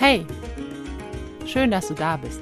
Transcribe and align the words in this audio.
Hey, 0.00 0.24
schön, 1.44 1.72
dass 1.72 1.88
du 1.88 1.94
da 1.94 2.16
bist. 2.18 2.40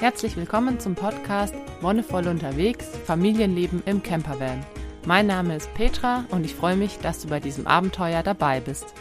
Herzlich 0.00 0.38
willkommen 0.38 0.80
zum 0.80 0.94
Podcast 0.94 1.54
Wonnevoll 1.82 2.26
unterwegs, 2.26 2.86
Familienleben 3.04 3.82
im 3.84 4.02
Campervan. 4.02 4.64
Mein 5.04 5.26
Name 5.26 5.54
ist 5.56 5.72
Petra 5.74 6.24
und 6.30 6.46
ich 6.46 6.54
freue 6.54 6.76
mich, 6.76 6.96
dass 7.00 7.20
du 7.20 7.28
bei 7.28 7.40
diesem 7.40 7.66
Abenteuer 7.66 8.22
dabei 8.22 8.60
bist. 8.60 8.94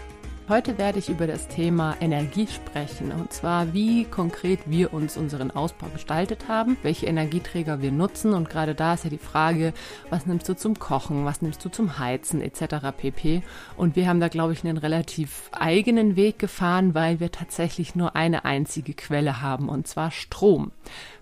Heute 0.49 0.77
werde 0.77 0.99
ich 0.99 1.09
über 1.09 1.27
das 1.27 1.49
Thema 1.49 1.97
Energie 1.99 2.47
sprechen 2.47 3.11
und 3.11 3.33
zwar, 3.33 3.73
wie 3.73 4.05
konkret 4.05 4.61
wir 4.65 4.93
uns 4.93 5.17
unseren 5.17 5.51
Ausbau 5.51 5.87
gestaltet 5.87 6.47
haben, 6.47 6.77
welche 6.83 7.05
Energieträger 7.05 7.81
wir 7.81 7.91
nutzen 7.91 8.33
und 8.33 8.49
gerade 8.49 8.73
da 8.73 8.93
ist 8.93 9.03
ja 9.03 9.09
die 9.09 9.17
Frage, 9.17 9.73
was 10.09 10.25
nimmst 10.25 10.47
du 10.47 10.55
zum 10.55 10.79
Kochen, 10.79 11.25
was 11.25 11.41
nimmst 11.41 11.65
du 11.65 11.69
zum 11.69 11.99
Heizen 11.99 12.41
etc. 12.41 12.77
pp. 12.95 13.43
Und 13.75 13.97
wir 13.97 14.07
haben 14.07 14.21
da, 14.21 14.29
glaube 14.29 14.53
ich, 14.53 14.63
einen 14.63 14.77
relativ 14.77 15.49
eigenen 15.51 16.15
Weg 16.15 16.39
gefahren, 16.39 16.95
weil 16.95 17.19
wir 17.19 17.29
tatsächlich 17.29 17.95
nur 17.95 18.15
eine 18.15 18.45
einzige 18.45 18.93
Quelle 18.93 19.41
haben 19.41 19.67
und 19.67 19.85
zwar 19.85 20.11
Strom 20.11 20.71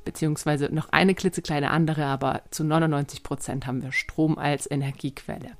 beziehungsweise 0.04 0.66
noch 0.72 0.90
eine 0.90 1.16
klitzekleine 1.16 1.72
andere, 1.72 2.06
aber 2.06 2.44
zu 2.52 2.64
99 2.64 3.24
Prozent 3.24 3.66
haben 3.66 3.82
wir 3.82 3.92
Strom 3.92 4.38
als 4.38 4.70
Energiequelle. 4.70 5.54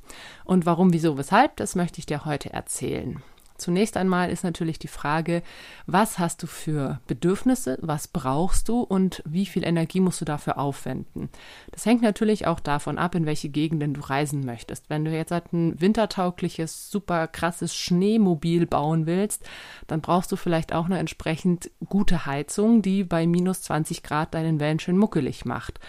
Und 0.44 0.68
warum, 0.68 0.94
wieso, 0.94 1.18
weshalb, 1.18 1.56
das 1.56 1.74
möchte 1.74 1.98
ich 1.98 2.06
dir 2.06 2.26
heute 2.26 2.54
erzählen. 2.54 3.24
Zunächst 3.58 3.96
einmal 3.96 4.30
ist 4.30 4.44
natürlich 4.44 4.80
die 4.80 4.90
Frage, 4.90 5.42
was 5.86 6.20
hast 6.20 6.44
du 6.44 6.48
für 6.48 7.00
Bedürfnisse, 7.08 7.78
was 7.82 8.10
brauchst 8.10 8.68
du 8.68 8.82
und 8.82 9.24
wie 9.26 9.46
viel 9.46 9.66
Energie 9.66 10.02
musst 10.02 10.20
du 10.20 10.26
dafür 10.26 10.58
aufwenden. 10.58 11.30
Das 11.72 11.86
hängt 11.86 12.02
natürlich 12.02 12.48
auch 12.48 12.60
davon 12.60 12.98
ab, 12.98 13.16
in 13.16 13.26
welche 13.26 13.48
Gegenden 13.48 13.94
du 13.94 14.02
reisen 14.02 14.46
möchtest. 14.46 14.90
Wenn 14.90 15.06
du 15.06 15.12
jetzt 15.12 15.32
halt 15.32 15.54
ein 15.54 15.80
wintertaugliches, 15.80 16.92
super 16.92 17.28
krasses 17.28 17.76
Schneemobil 17.76 18.66
bauen 18.66 19.06
willst, 19.06 19.44
dann 19.88 20.02
brauchst 20.02 20.32
du 20.34 20.36
vielleicht 20.36 20.74
auch 20.74 20.86
eine 20.86 21.00
entsprechend 21.00 21.72
gute 21.88 22.26
Heizung, 22.26 22.82
die 22.82 23.06
bei 23.06 23.26
minus 23.26 23.62
20 23.62 24.04
Grad 24.04 24.34
deinen 24.34 24.60
Van 24.60 24.80
schön 24.80 24.98
muckelig 24.98 25.46
macht. 25.46 25.80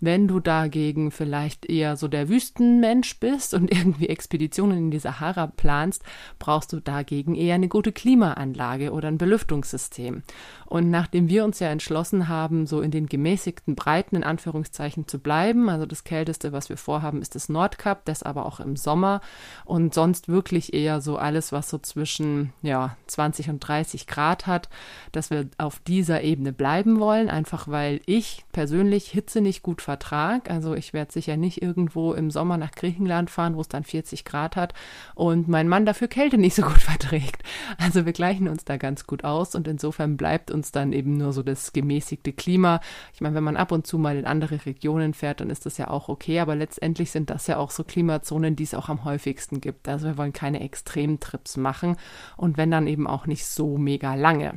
Wenn 0.00 0.28
du 0.28 0.40
dagegen 0.40 1.10
vielleicht 1.10 1.66
eher 1.66 1.96
so 1.96 2.06
der 2.06 2.28
Wüstenmensch 2.28 3.18
bist 3.18 3.54
und 3.54 3.70
irgendwie 3.74 4.08
Expeditionen 4.08 4.78
in 4.78 4.90
die 4.90 4.98
Sahara 4.98 5.46
planst, 5.46 6.02
brauchst 6.38 6.72
du 6.72 6.80
dagegen 6.80 7.34
eher 7.34 7.54
eine 7.54 7.68
gute 7.68 7.92
Klimaanlage 7.92 8.92
oder 8.92 9.08
ein 9.08 9.18
Belüftungssystem. 9.18 10.22
Und 10.66 10.90
nachdem 10.90 11.28
wir 11.28 11.44
uns 11.44 11.60
ja 11.60 11.68
entschlossen 11.68 12.28
haben, 12.28 12.66
so 12.66 12.80
in 12.80 12.90
den 12.90 13.06
gemäßigten 13.06 13.76
Breiten 13.76 14.16
in 14.16 14.24
Anführungszeichen 14.24 15.06
zu 15.06 15.20
bleiben, 15.20 15.68
also 15.68 15.86
das 15.86 16.04
kälteste, 16.04 16.52
was 16.52 16.68
wir 16.68 16.76
vorhaben, 16.76 17.22
ist 17.22 17.34
das 17.34 17.48
Nordkap, 17.48 18.04
das 18.04 18.22
aber 18.22 18.46
auch 18.46 18.60
im 18.60 18.76
Sommer 18.76 19.20
und 19.64 19.94
sonst 19.94 20.28
wirklich 20.28 20.74
eher 20.74 21.00
so 21.00 21.16
alles, 21.16 21.52
was 21.52 21.70
so 21.70 21.78
zwischen 21.78 22.52
ja, 22.62 22.96
20 23.06 23.48
und 23.50 23.60
30 23.60 24.06
Grad 24.06 24.46
hat, 24.46 24.68
dass 25.12 25.30
wir 25.30 25.48
auf 25.56 25.78
dieser 25.80 26.22
Ebene 26.22 26.52
bleiben 26.52 26.98
wollen, 26.98 27.30
einfach 27.30 27.68
weil 27.68 28.00
ich 28.06 28.44
persönlich 28.52 29.08
Hitze 29.08 29.40
nicht 29.40 29.62
gut 29.62 29.80
Vertrag. 29.86 30.50
Also 30.50 30.74
ich 30.74 30.92
werde 30.92 31.12
sicher 31.12 31.36
nicht 31.36 31.62
irgendwo 31.62 32.12
im 32.12 32.32
Sommer 32.32 32.56
nach 32.56 32.72
Griechenland 32.72 33.30
fahren, 33.30 33.54
wo 33.54 33.60
es 33.60 33.68
dann 33.68 33.84
40 33.84 34.24
Grad 34.24 34.56
hat 34.56 34.74
und 35.14 35.46
mein 35.46 35.68
Mann 35.68 35.86
dafür 35.86 36.08
Kälte 36.08 36.38
nicht 36.38 36.56
so 36.56 36.62
gut 36.62 36.82
verträgt. 36.90 37.44
Also 37.78 38.04
wir 38.04 38.12
gleichen 38.12 38.48
uns 38.48 38.64
da 38.64 38.78
ganz 38.78 39.06
gut 39.06 39.22
aus 39.22 39.54
und 39.54 39.68
insofern 39.68 40.16
bleibt 40.16 40.50
uns 40.50 40.72
dann 40.72 40.92
eben 40.92 41.16
nur 41.16 41.32
so 41.32 41.44
das 41.44 41.72
gemäßigte 41.72 42.32
Klima. 42.32 42.80
Ich 43.14 43.20
meine, 43.20 43.36
wenn 43.36 43.44
man 43.44 43.56
ab 43.56 43.70
und 43.70 43.86
zu 43.86 43.96
mal 43.96 44.16
in 44.16 44.26
andere 44.26 44.66
Regionen 44.66 45.14
fährt, 45.14 45.40
dann 45.40 45.50
ist 45.50 45.66
das 45.66 45.78
ja 45.78 45.88
auch 45.88 46.08
okay, 46.08 46.40
aber 46.40 46.56
letztendlich 46.56 47.12
sind 47.12 47.30
das 47.30 47.46
ja 47.46 47.58
auch 47.58 47.70
so 47.70 47.84
Klimazonen, 47.84 48.56
die 48.56 48.64
es 48.64 48.74
auch 48.74 48.88
am 48.88 49.04
häufigsten 49.04 49.60
gibt. 49.60 49.88
Also 49.88 50.08
wir 50.08 50.18
wollen 50.18 50.32
keine 50.32 50.62
Extremtrips 50.62 51.56
machen 51.56 51.96
und 52.36 52.56
wenn 52.56 52.72
dann 52.72 52.88
eben 52.88 53.06
auch 53.06 53.26
nicht 53.26 53.46
so 53.46 53.78
mega 53.78 54.16
lange. 54.16 54.54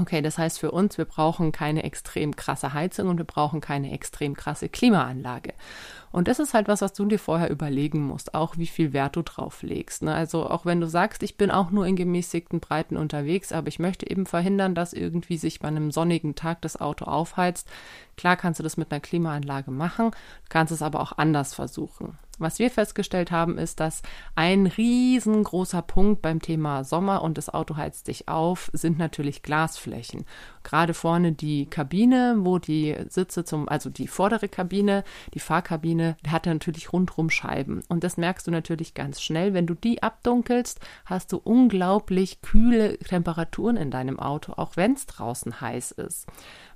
Okay, 0.00 0.22
das 0.22 0.38
heißt 0.38 0.60
für 0.60 0.70
uns, 0.70 0.96
wir 0.96 1.06
brauchen 1.06 1.50
keine 1.50 1.82
extrem 1.82 2.36
krasse 2.36 2.72
Heizung 2.72 3.08
und 3.08 3.18
wir 3.18 3.24
brauchen 3.24 3.60
keine 3.60 3.92
extrem 3.92 4.34
krasse 4.34 4.68
Klimaanlage. 4.68 5.54
Und 6.12 6.28
das 6.28 6.38
ist 6.38 6.54
halt 6.54 6.68
was, 6.68 6.82
was 6.82 6.92
du 6.92 7.04
dir 7.04 7.18
vorher 7.18 7.50
überlegen 7.50 8.06
musst, 8.06 8.32
auch 8.32 8.56
wie 8.56 8.68
viel 8.68 8.92
Wert 8.92 9.16
du 9.16 9.22
drauf 9.22 9.62
legst. 9.62 10.02
Ne? 10.02 10.14
Also 10.14 10.48
auch 10.48 10.64
wenn 10.64 10.80
du 10.80 10.86
sagst, 10.86 11.24
ich 11.24 11.36
bin 11.36 11.50
auch 11.50 11.70
nur 11.70 11.84
in 11.84 11.96
gemäßigten 11.96 12.60
Breiten 12.60 12.96
unterwegs, 12.96 13.50
aber 13.50 13.66
ich 13.66 13.80
möchte 13.80 14.08
eben 14.08 14.24
verhindern, 14.24 14.76
dass 14.76 14.92
irgendwie 14.92 15.36
sich 15.36 15.58
bei 15.58 15.68
einem 15.68 15.90
sonnigen 15.90 16.36
Tag 16.36 16.62
das 16.62 16.80
Auto 16.80 17.04
aufheizt. 17.06 17.68
Klar 18.16 18.36
kannst 18.36 18.60
du 18.60 18.64
das 18.64 18.76
mit 18.76 18.92
einer 18.92 19.00
Klimaanlage 19.00 19.72
machen, 19.72 20.12
kannst 20.48 20.72
es 20.72 20.80
aber 20.82 21.00
auch 21.00 21.18
anders 21.18 21.54
versuchen. 21.54 22.16
Was 22.38 22.58
wir 22.58 22.70
festgestellt 22.70 23.30
haben, 23.30 23.58
ist, 23.58 23.80
dass 23.80 24.02
ein 24.36 24.66
riesengroßer 24.66 25.82
Punkt 25.82 26.22
beim 26.22 26.40
Thema 26.40 26.84
Sommer 26.84 27.22
und 27.22 27.36
das 27.36 27.48
Auto 27.48 27.76
heizt 27.76 28.06
sich 28.06 28.28
auf, 28.28 28.70
sind 28.72 28.98
natürlich 28.98 29.42
Glasflächen. 29.42 30.24
Gerade 30.62 30.94
vorne 30.94 31.32
die 31.32 31.66
Kabine, 31.66 32.36
wo 32.40 32.58
die 32.58 32.94
Sitze 33.08 33.44
zum, 33.44 33.68
also 33.68 33.90
die 33.90 34.06
vordere 34.06 34.48
Kabine, 34.48 35.02
die 35.34 35.40
Fahrkabine, 35.40 36.16
hat 36.28 36.46
natürlich 36.46 36.92
rundrum 36.92 37.28
Scheiben. 37.30 37.82
Und 37.88 38.04
das 38.04 38.16
merkst 38.16 38.46
du 38.46 38.50
natürlich 38.50 38.94
ganz 38.94 39.20
schnell. 39.20 39.52
Wenn 39.52 39.66
du 39.66 39.74
die 39.74 40.02
abdunkelst, 40.02 40.80
hast 41.06 41.32
du 41.32 41.38
unglaublich 41.38 42.40
kühle 42.42 42.98
Temperaturen 42.98 43.76
in 43.76 43.90
deinem 43.90 44.20
Auto, 44.20 44.52
auch 44.56 44.76
wenn 44.76 44.92
es 44.92 45.06
draußen 45.06 45.60
heiß 45.60 45.92
ist 45.92 46.26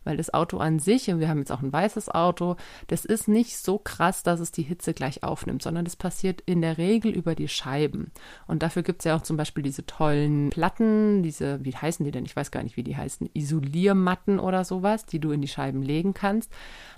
weil 0.05 0.17
das 0.17 0.33
Auto 0.33 0.59
an 0.59 0.79
sich, 0.79 1.11
und 1.11 1.21
wir 1.21 1.29
haben 1.29 1.39
jetzt 1.39 1.53
auch 1.53 1.63
ein 1.63 1.73
weißes 1.73 2.09
Auto, 2.09 2.57
das 2.89 3.05
ist 3.05 3.29
nicht 3.29 3.57
so 3.59 3.79
krass, 3.79 4.23
dass 4.23 4.41
es 4.41 4.53
die 4.53 4.63
Hitze 4.63 4.95
gleich 4.95 5.23
aufnimmt, 5.23 5.63
sondern 5.63 5.85
das 5.85 5.97
passiert 5.97 6.43
in 6.47 6.61
der 6.61 6.79
Regel 6.79 7.13
über 7.13 7.35
die 7.35 7.49
Scheiben. 7.49 8.11
Und 8.47 8.63
dafür 8.63 8.83
gibt 8.83 9.01
es 9.01 9.05
ja 9.05 9.17
auch 9.17 9.23
zum 9.23 9.37
Beispiel 9.37 9.63
diese 9.63 9.87
tollen 9.87 10.51
Platten, 10.51 11.23
diese, 11.23 11.65
wie 11.65 11.75
heißen 11.75 12.05
die 12.05 12.13
denn? 12.13 12.25
Ich 12.25 12.37
weiß 12.37 12.51
gar 12.51 12.63
nicht, 12.63 12.77
wie 12.77 12.83
die 12.83 12.97
heißen, 12.97 13.31
Isoliermatten 13.35 14.39
oder 14.39 14.65
sowas, 14.65 15.07
die 15.07 15.19
du 15.19 15.33
in 15.33 15.41
die 15.41 15.49
Scheiben 15.49 15.83
legen 15.83 16.15
kannst. 16.15 16.51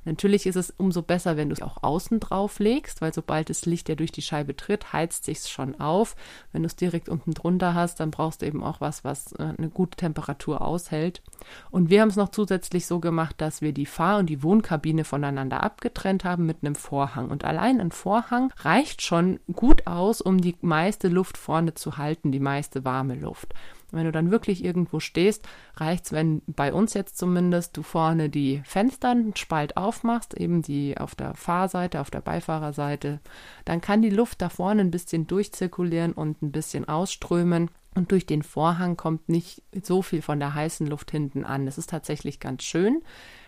Natürlich 0.05 0.47
ist 0.47 0.57
es 0.57 0.71
umso 0.77 1.03
besser, 1.03 1.37
wenn 1.37 1.49
du 1.49 1.55
es 1.55 1.63
auch 1.63 1.83
außen 1.83 2.21
drauf 2.21 2.59
legst, 2.59 3.01
weil 3.01 3.15
sobald 3.15 3.51
das 3.51 3.67
Licht 3.67 3.89
ja 3.89 3.95
durch 3.95 4.13
die 4.13 4.23
Scheibe 4.23 4.57
tritt, 4.57 4.93
heizt 4.93 5.25
sich 5.25 5.41
schon 5.41 5.81
auf. 5.81 6.15
Wenn 6.53 6.63
du 6.63 6.67
es 6.67 6.77
direkt 6.77 7.09
unten 7.09 7.33
drunter 7.33 7.75
hast, 7.75 8.01
dann 8.01 8.11
brauchst 8.11 8.43
du 8.43 8.47
eben 8.47 8.63
auch 8.63 8.81
was, 8.81 9.05
was 9.05 9.33
äh, 9.33 9.55
eine 9.57 9.71
gute 9.71 9.97
Temperatur 9.97 10.61
aushält. 10.61 11.23
Und 11.71 11.91
wir 11.91 12.01
haben 12.01 12.09
es 12.09 12.17
noch 12.17 12.31
zusätzlich 12.31 12.87
so 12.87 12.94
gemacht, 13.01 13.37
dass 13.39 13.61
wir 13.61 13.73
die 13.73 13.87
Fahr- 13.87 14.19
und 14.19 14.27
die 14.27 14.43
Wohnkabine 14.43 15.05
voneinander 15.05 15.63
abgetrennt 15.63 16.25
haben 16.25 16.47
mit 16.47 16.59
einem 16.63 16.75
Vorhang. 16.75 17.31
Und 17.31 17.45
allein 17.45 17.81
ein 17.81 17.93
Vorhang 17.93 18.53
reicht 18.59 19.03
schon 19.03 19.41
gut 19.53 19.87
aus, 19.87 20.21
um 20.21 20.41
die 20.41 20.57
meiste 20.61 21.09
Luft 21.09 21.37
vorne 21.37 21.75
zu 21.75 21.97
halten, 21.97 22.33
die 22.33 22.41
meiste 22.41 22.85
warme 22.85 23.15
Luft. 23.15 23.55
Wenn 23.95 24.07
du 24.07 24.13
dann 24.13 24.31
wirklich 24.31 24.65
irgendwo 24.65 24.99
stehst, 24.99 25.47
reicht 25.77 26.07
es, 26.07 26.13
wenn 26.13 26.43
bei 26.47 26.73
uns 26.73 26.95
jetzt 26.95 27.17
zumindest 27.17 27.77
du 27.77 27.83
vorne 27.83 28.29
die 28.29 28.61
Fenster 28.65 29.11
einen 29.11 29.37
Spalt 29.37 29.77
aufmachst, 29.77 30.35
eben 30.35 30.63
die 30.63 30.99
auf 30.99 31.15
der 31.15 31.35
Fahrseite, 31.35 32.01
auf 32.01 32.11
der 32.11 32.21
Beifahrerseite, 32.21 33.21
dann 33.65 33.81
kann 33.81 34.03
die 34.03 34.11
Luft 34.11 34.43
da 34.43 34.49
vorne 34.49 34.81
ein 34.81 34.91
bisschen 34.91 35.27
durchzirkulieren 35.27 36.13
und 36.13 36.43
ein 36.43 36.51
bisschen 36.51 36.89
ausströmen. 36.89 37.71
Und 37.95 38.11
durch 38.11 38.27
den 38.27 38.43
Vorhang 38.43 38.97
kommt 38.97 39.29
nicht 39.29 39.63
so 39.83 40.03
viel 40.03 40.21
von 40.23 40.41
der 40.41 40.55
heißen 40.55 40.87
Luft 40.87 41.11
hinten 41.11 41.45
an. 41.45 41.67
Das 41.67 41.79
ist 41.79 41.91
tatsächlich 41.91 42.41
ganz 42.41 42.65
schön. 42.65 43.03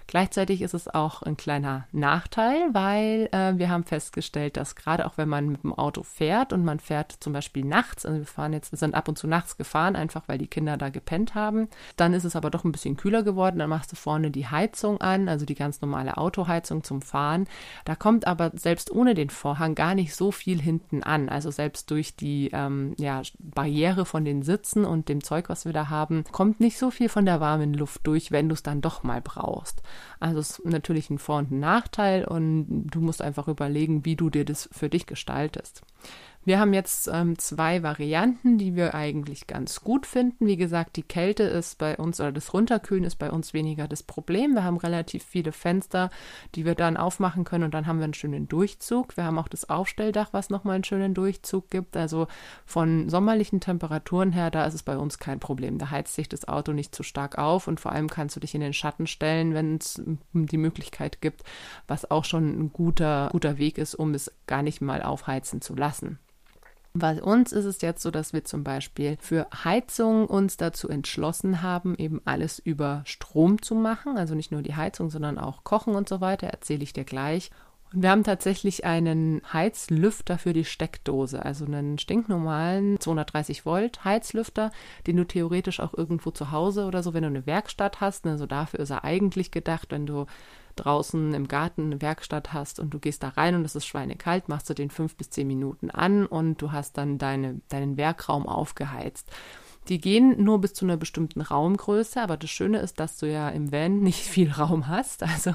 Gleichzeitig 0.08 0.62
ist 0.62 0.74
es 0.74 0.86
auch 0.86 1.22
ein 1.22 1.36
kleiner 1.36 1.86
Nachteil, 1.90 2.68
weil 2.72 3.28
äh, 3.32 3.58
wir 3.58 3.70
haben 3.70 3.84
festgestellt, 3.84 4.56
dass 4.56 4.76
gerade 4.76 5.04
auch 5.04 5.16
wenn 5.16 5.28
man 5.28 5.48
mit 5.48 5.64
dem 5.64 5.72
Auto 5.72 6.04
fährt 6.04 6.52
und 6.52 6.64
man 6.64 6.78
fährt 6.78 7.12
zum 7.18 7.32
Beispiel 7.32 7.64
nachts, 7.64 8.06
also 8.06 8.18
wir 8.18 8.26
fahren 8.26 8.52
jetzt, 8.52 8.76
sind 8.76 8.94
ab 8.94 9.08
und 9.08 9.18
zu 9.18 9.26
nachts 9.26 9.56
gefahren, 9.56 9.96
einfach 9.96 10.22
weil 10.28 10.38
die 10.38 10.46
Kinder 10.46 10.76
da 10.76 10.90
gepennt 10.90 11.34
haben, 11.34 11.68
dann 11.96 12.14
ist 12.14 12.24
es 12.24 12.36
aber 12.36 12.50
doch 12.50 12.64
ein 12.64 12.70
bisschen 12.70 12.96
kühler 12.96 13.24
geworden, 13.24 13.58
dann 13.58 13.68
machst 13.68 13.90
du 13.90 13.96
vorne 13.96 14.30
die 14.30 14.46
Heizung 14.46 15.00
an, 15.00 15.28
also 15.28 15.44
die 15.44 15.56
ganz 15.56 15.80
normale 15.80 16.16
Autoheizung 16.16 16.84
zum 16.84 17.02
Fahren. 17.02 17.48
Da 17.84 17.96
kommt 17.96 18.28
aber 18.28 18.52
selbst 18.54 18.92
ohne 18.92 19.14
den 19.14 19.30
Vorhang 19.30 19.74
gar 19.74 19.96
nicht 19.96 20.14
so 20.14 20.30
viel 20.30 20.60
hinten 20.60 21.02
an, 21.02 21.28
also 21.28 21.50
selbst 21.50 21.90
durch 21.90 22.14
die 22.14 22.50
ähm, 22.52 22.94
ja, 22.96 23.22
Barriere 23.38 24.04
von 24.04 24.24
den 24.24 24.42
Sitzen 24.42 24.84
und 24.84 25.08
dem 25.08 25.24
Zeug, 25.24 25.48
was 25.48 25.64
wir 25.64 25.72
da 25.72 25.88
haben, 25.88 26.22
kommt 26.30 26.60
nicht 26.60 26.78
so 26.78 26.92
viel 26.92 27.08
von 27.08 27.26
der 27.26 27.40
warmen 27.40 27.74
Luft 27.74 28.06
durch, 28.06 28.30
wenn 28.30 28.48
du 28.48 28.54
es 28.54 28.62
dann 28.62 28.80
doch 28.80 29.02
mal 29.02 29.20
brauchst. 29.20 29.82
Also 30.20 30.40
es 30.40 30.58
ist 30.58 30.64
natürlich 30.64 31.10
ein 31.10 31.18
Vor- 31.18 31.38
und 31.38 31.50
ein 31.50 31.60
Nachteil 31.60 32.24
und 32.24 32.86
du 32.88 33.00
musst 33.00 33.22
einfach 33.22 33.48
überlegen, 33.48 34.04
wie 34.04 34.16
du 34.16 34.30
dir 34.30 34.44
das 34.44 34.68
für 34.72 34.88
dich 34.88 35.06
gestaltest. 35.06 35.82
Wir 36.46 36.60
haben 36.60 36.74
jetzt 36.74 37.10
ähm, 37.12 37.36
zwei 37.40 37.82
Varianten, 37.82 38.56
die 38.56 38.76
wir 38.76 38.94
eigentlich 38.94 39.48
ganz 39.48 39.80
gut 39.80 40.06
finden. 40.06 40.46
Wie 40.46 40.56
gesagt, 40.56 40.94
die 40.94 41.02
Kälte 41.02 41.42
ist 41.42 41.76
bei 41.76 41.96
uns 41.96 42.20
oder 42.20 42.30
das 42.30 42.54
Runterkühlen 42.54 43.02
ist 43.02 43.16
bei 43.16 43.32
uns 43.32 43.52
weniger 43.52 43.88
das 43.88 44.04
Problem. 44.04 44.54
Wir 44.54 44.62
haben 44.62 44.76
relativ 44.76 45.24
viele 45.24 45.50
Fenster, 45.50 46.08
die 46.54 46.64
wir 46.64 46.76
dann 46.76 46.96
aufmachen 46.96 47.42
können 47.42 47.64
und 47.64 47.74
dann 47.74 47.88
haben 47.88 47.98
wir 47.98 48.04
einen 48.04 48.14
schönen 48.14 48.46
Durchzug. 48.46 49.16
Wir 49.16 49.24
haben 49.24 49.40
auch 49.40 49.48
das 49.48 49.68
Aufstelldach, 49.68 50.28
was 50.30 50.48
nochmal 50.48 50.76
einen 50.76 50.84
schönen 50.84 51.14
Durchzug 51.14 51.68
gibt. 51.68 51.96
Also 51.96 52.28
von 52.64 53.08
sommerlichen 53.08 53.58
Temperaturen 53.58 54.30
her, 54.30 54.52
da 54.52 54.66
ist 54.66 54.74
es 54.74 54.84
bei 54.84 54.96
uns 54.96 55.18
kein 55.18 55.40
Problem. 55.40 55.78
Da 55.78 55.90
heizt 55.90 56.14
sich 56.14 56.28
das 56.28 56.46
Auto 56.46 56.72
nicht 56.72 56.94
zu 56.94 57.02
stark 57.02 57.38
auf 57.38 57.66
und 57.66 57.80
vor 57.80 57.90
allem 57.90 58.08
kannst 58.08 58.36
du 58.36 58.40
dich 58.40 58.54
in 58.54 58.60
den 58.60 58.72
Schatten 58.72 59.08
stellen, 59.08 59.52
wenn 59.52 59.78
es 59.78 60.00
die 60.32 60.58
Möglichkeit 60.58 61.20
gibt, 61.20 61.42
was 61.88 62.08
auch 62.08 62.24
schon 62.24 62.56
ein 62.56 62.72
guter, 62.72 63.30
guter 63.32 63.58
Weg 63.58 63.78
ist, 63.78 63.96
um 63.96 64.14
es 64.14 64.30
gar 64.46 64.62
nicht 64.62 64.80
mal 64.80 65.02
aufheizen 65.02 65.60
zu 65.60 65.74
lassen. 65.74 66.20
Bei 66.98 67.22
uns 67.22 67.52
ist 67.52 67.66
es 67.66 67.82
jetzt 67.82 68.02
so, 68.02 68.10
dass 68.10 68.32
wir 68.32 68.44
zum 68.44 68.64
Beispiel 68.64 69.18
für 69.20 69.46
Heizung 69.64 70.26
uns 70.26 70.56
dazu 70.56 70.88
entschlossen 70.88 71.60
haben, 71.62 71.94
eben 71.96 72.22
alles 72.24 72.58
über 72.58 73.02
Strom 73.04 73.60
zu 73.60 73.74
machen. 73.74 74.16
Also 74.16 74.34
nicht 74.34 74.50
nur 74.50 74.62
die 74.62 74.76
Heizung, 74.76 75.10
sondern 75.10 75.38
auch 75.38 75.62
Kochen 75.62 75.94
und 75.94 76.08
so 76.08 76.22
weiter. 76.22 76.46
Erzähle 76.46 76.82
ich 76.82 76.94
dir 76.94 77.04
gleich. 77.04 77.50
Und 77.92 78.02
wir 78.02 78.10
haben 78.10 78.24
tatsächlich 78.24 78.84
einen 78.84 79.42
Heizlüfter 79.52 80.38
für 80.38 80.52
die 80.52 80.64
Steckdose, 80.64 81.44
also 81.44 81.66
einen 81.66 81.98
stinknormalen 81.98 82.98
230 82.98 83.64
Volt 83.64 84.04
Heizlüfter, 84.04 84.72
den 85.06 85.16
du 85.16 85.24
theoretisch 85.24 85.80
auch 85.80 85.94
irgendwo 85.94 86.30
zu 86.30 86.50
Hause 86.50 86.86
oder 86.86 87.02
so, 87.02 87.14
wenn 87.14 87.22
du 87.22 87.28
eine 87.28 87.46
Werkstatt 87.46 88.00
hast, 88.00 88.26
also 88.26 88.46
dafür 88.46 88.80
ist 88.80 88.90
er 88.90 89.04
eigentlich 89.04 89.52
gedacht, 89.52 89.88
wenn 89.90 90.06
du 90.06 90.26
draußen 90.76 91.34
im 91.34 91.48
Garten 91.48 91.86
eine 91.86 92.02
Werkstatt 92.02 92.52
hast 92.52 92.78
und 92.80 92.90
du 92.90 92.98
gehst 92.98 93.22
da 93.22 93.30
rein 93.30 93.54
und 93.54 93.64
es 93.64 93.76
ist 93.76 93.86
schweinekalt, 93.86 94.48
machst 94.48 94.70
du 94.70 94.74
den 94.74 94.90
fünf 94.90 95.16
bis 95.16 95.30
zehn 95.30 95.46
Minuten 95.46 95.90
an 95.90 96.26
und 96.26 96.62
du 96.62 96.72
hast 96.72 96.98
dann 96.98 97.18
deine, 97.18 97.60
deinen 97.68 97.96
Werkraum 97.96 98.46
aufgeheizt. 98.46 99.30
Die 99.88 100.00
gehen 100.00 100.42
nur 100.42 100.60
bis 100.60 100.74
zu 100.74 100.84
einer 100.84 100.96
bestimmten 100.96 101.40
Raumgröße, 101.40 102.20
aber 102.20 102.36
das 102.36 102.50
Schöne 102.50 102.78
ist, 102.78 102.98
dass 102.98 103.18
du 103.18 103.30
ja 103.30 103.48
im 103.48 103.70
Van 103.70 104.00
nicht 104.02 104.20
viel 104.20 104.50
Raum 104.50 104.88
hast. 104.88 105.22
Also 105.22 105.54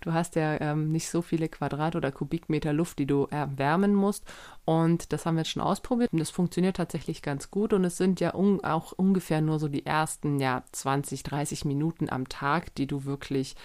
du 0.00 0.12
hast 0.12 0.34
ja 0.36 0.60
ähm, 0.60 0.90
nicht 0.92 1.10
so 1.10 1.20
viele 1.22 1.48
Quadrat- 1.48 1.96
oder 1.96 2.10
Kubikmeter 2.10 2.72
Luft, 2.72 2.98
die 2.98 3.06
du 3.06 3.26
erwärmen 3.30 3.94
musst. 3.94 4.24
Und 4.64 5.12
das 5.12 5.26
haben 5.26 5.36
wir 5.36 5.42
jetzt 5.42 5.50
schon 5.50 5.62
ausprobiert 5.62 6.12
und 6.12 6.18
das 6.18 6.30
funktioniert 6.30 6.76
tatsächlich 6.76 7.22
ganz 7.22 7.50
gut. 7.50 7.72
Und 7.72 7.84
es 7.84 7.96
sind 7.96 8.20
ja 8.20 8.34
un 8.34 8.64
auch 8.64 8.92
ungefähr 8.92 9.40
nur 9.40 9.58
so 9.58 9.68
die 9.68 9.84
ersten 9.84 10.40
ja, 10.40 10.64
20, 10.72 11.22
30 11.22 11.64
Minuten 11.66 12.08
am 12.08 12.28
Tag, 12.28 12.74
die 12.76 12.86
du 12.86 13.04
wirklich 13.04 13.56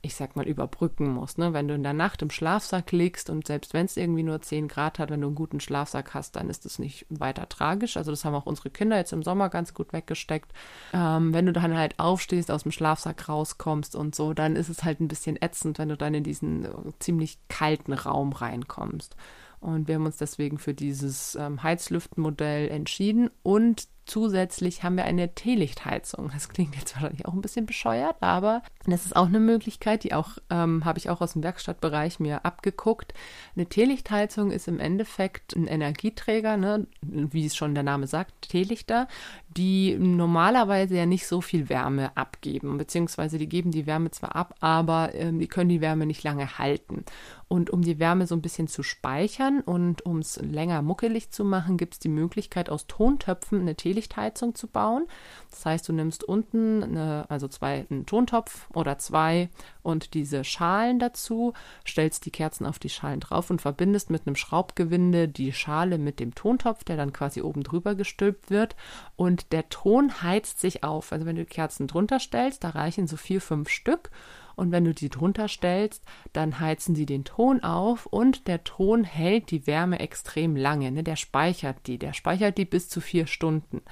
ich 0.00 0.14
sag 0.14 0.36
mal, 0.36 0.46
überbrücken 0.46 1.12
musst. 1.12 1.38
Ne? 1.38 1.52
Wenn 1.52 1.66
du 1.66 1.74
in 1.74 1.82
der 1.82 1.92
Nacht 1.92 2.22
im 2.22 2.30
Schlafsack 2.30 2.92
liegst 2.92 3.30
und 3.30 3.46
selbst 3.46 3.74
wenn 3.74 3.86
es 3.86 3.96
irgendwie 3.96 4.22
nur 4.22 4.40
10 4.40 4.68
Grad 4.68 4.98
hat, 4.98 5.10
wenn 5.10 5.20
du 5.20 5.26
einen 5.26 5.34
guten 5.34 5.58
Schlafsack 5.58 6.14
hast, 6.14 6.36
dann 6.36 6.48
ist 6.48 6.64
das 6.64 6.78
nicht 6.78 7.06
weiter 7.08 7.48
tragisch. 7.48 7.96
Also 7.96 8.12
das 8.12 8.24
haben 8.24 8.34
auch 8.34 8.46
unsere 8.46 8.70
Kinder 8.70 8.96
jetzt 8.96 9.12
im 9.12 9.24
Sommer 9.24 9.48
ganz 9.48 9.74
gut 9.74 9.92
weggesteckt. 9.92 10.52
Ähm, 10.92 11.34
wenn 11.34 11.46
du 11.46 11.52
dann 11.52 11.76
halt 11.76 11.98
aufstehst, 11.98 12.50
aus 12.50 12.62
dem 12.62 12.72
Schlafsack 12.72 13.28
rauskommst 13.28 13.96
und 13.96 14.14
so, 14.14 14.34
dann 14.34 14.54
ist 14.54 14.68
es 14.68 14.84
halt 14.84 15.00
ein 15.00 15.08
bisschen 15.08 15.40
ätzend, 15.40 15.78
wenn 15.78 15.88
du 15.88 15.96
dann 15.96 16.14
in 16.14 16.24
diesen 16.24 16.64
äh, 16.64 16.70
ziemlich 17.00 17.38
kalten 17.48 17.92
Raum 17.92 18.32
reinkommst. 18.32 19.16
Und 19.60 19.88
wir 19.88 19.96
haben 19.96 20.06
uns 20.06 20.18
deswegen 20.18 20.58
für 20.58 20.74
dieses 20.74 21.34
ähm, 21.34 21.62
Heizlüftenmodell 21.64 22.68
entschieden 22.68 23.30
und 23.42 23.88
Zusätzlich 24.08 24.82
haben 24.82 24.96
wir 24.96 25.04
eine 25.04 25.34
Teelichtheizung. 25.34 26.30
Das 26.32 26.48
klingt 26.48 26.74
jetzt 26.74 26.94
wahrscheinlich 26.94 27.26
auch 27.26 27.34
ein 27.34 27.42
bisschen 27.42 27.66
bescheuert, 27.66 28.16
aber 28.20 28.62
das 28.86 29.04
ist 29.04 29.14
auch 29.14 29.26
eine 29.26 29.38
Möglichkeit, 29.38 30.02
die 30.02 30.14
auch 30.14 30.38
ähm, 30.48 30.86
habe 30.86 30.98
ich 30.98 31.10
auch 31.10 31.20
aus 31.20 31.34
dem 31.34 31.42
Werkstattbereich 31.42 32.18
mir 32.18 32.46
abgeguckt. 32.46 33.12
Eine 33.54 33.66
Teelichtheizung 33.66 34.50
ist 34.50 34.66
im 34.66 34.80
Endeffekt 34.80 35.54
ein 35.54 35.66
Energieträger, 35.66 36.56
ne, 36.56 36.86
wie 37.02 37.44
es 37.44 37.54
schon 37.54 37.74
der 37.74 37.82
Name 37.82 38.06
sagt, 38.06 38.48
Teelichter, 38.48 39.08
die 39.50 39.94
normalerweise 39.98 40.96
ja 40.96 41.04
nicht 41.04 41.26
so 41.26 41.42
viel 41.42 41.68
Wärme 41.68 42.16
abgeben, 42.16 42.78
beziehungsweise 42.78 43.36
die 43.36 43.48
geben 43.48 43.72
die 43.72 43.86
Wärme 43.86 44.10
zwar 44.10 44.34
ab, 44.34 44.54
aber 44.60 45.14
äh, 45.14 45.32
die 45.34 45.48
können 45.48 45.68
die 45.68 45.82
Wärme 45.82 46.06
nicht 46.06 46.22
lange 46.22 46.58
halten. 46.58 47.04
Und 47.48 47.68
um 47.70 47.82
die 47.82 47.98
Wärme 47.98 48.26
so 48.26 48.34
ein 48.34 48.42
bisschen 48.42 48.68
zu 48.68 48.82
speichern 48.82 49.60
und 49.60 50.04
um 50.06 50.18
es 50.18 50.40
länger 50.40 50.80
muckelig 50.80 51.30
zu 51.30 51.44
machen, 51.44 51.76
gibt 51.76 51.94
es 51.94 51.98
die 51.98 52.08
Möglichkeit, 52.08 52.70
aus 52.70 52.86
Tontöpfen 52.86 53.60
eine 53.60 53.74
Teelichtheizung 53.74 53.97
zu 54.02 54.66
bauen. 54.66 55.06
Das 55.50 55.64
heißt, 55.64 55.88
du 55.88 55.92
nimmst 55.92 56.24
unten 56.24 56.82
eine, 56.82 57.26
also 57.28 57.48
zwei, 57.48 57.86
einen 57.90 58.06
Tontopf 58.06 58.68
oder 58.74 58.98
zwei 58.98 59.48
und 59.82 60.14
diese 60.14 60.44
Schalen 60.44 60.98
dazu, 60.98 61.52
stellst 61.86 62.26
die 62.26 62.30
Kerzen 62.30 62.66
auf 62.66 62.78
die 62.78 62.88
Schalen 62.88 63.20
drauf 63.20 63.50
und 63.50 63.62
verbindest 63.62 64.10
mit 64.10 64.26
einem 64.26 64.36
Schraubgewinde 64.36 65.28
die 65.28 65.52
Schale 65.52 65.98
mit 65.98 66.20
dem 66.20 66.34
Tontopf, 66.34 66.84
der 66.84 66.96
dann 66.96 67.12
quasi 67.12 67.40
oben 67.40 67.62
drüber 67.62 67.94
gestülpt 67.94 68.50
wird. 68.50 68.76
Und 69.16 69.52
der 69.52 69.68
Ton 69.68 70.22
heizt 70.22 70.60
sich 70.60 70.84
auf. 70.84 71.12
Also 71.12 71.26
wenn 71.26 71.36
du 71.36 71.44
die 71.44 71.50
Kerzen 71.50 71.86
drunter 71.86 72.20
stellst, 72.20 72.64
da 72.64 72.70
reichen 72.70 73.06
so 73.06 73.16
vier, 73.16 73.40
fünf 73.40 73.68
Stück. 73.68 74.10
Und 74.58 74.72
wenn 74.72 74.84
du 74.84 74.92
die 74.92 75.08
drunter 75.08 75.46
stellst, 75.46 76.02
dann 76.32 76.58
heizen 76.58 76.96
sie 76.96 77.06
den 77.06 77.24
Ton 77.24 77.62
auf 77.62 78.06
und 78.06 78.48
der 78.48 78.64
Ton 78.64 79.04
hält 79.04 79.52
die 79.52 79.68
Wärme 79.68 80.00
extrem 80.00 80.56
lange. 80.56 80.90
Ne? 80.90 81.04
Der 81.04 81.14
speichert 81.14 81.86
die. 81.86 81.96
Der 81.96 82.12
speichert 82.12 82.58
die 82.58 82.64
bis 82.64 82.88
zu 82.88 83.00
vier 83.00 83.28
Stunden. 83.28 83.82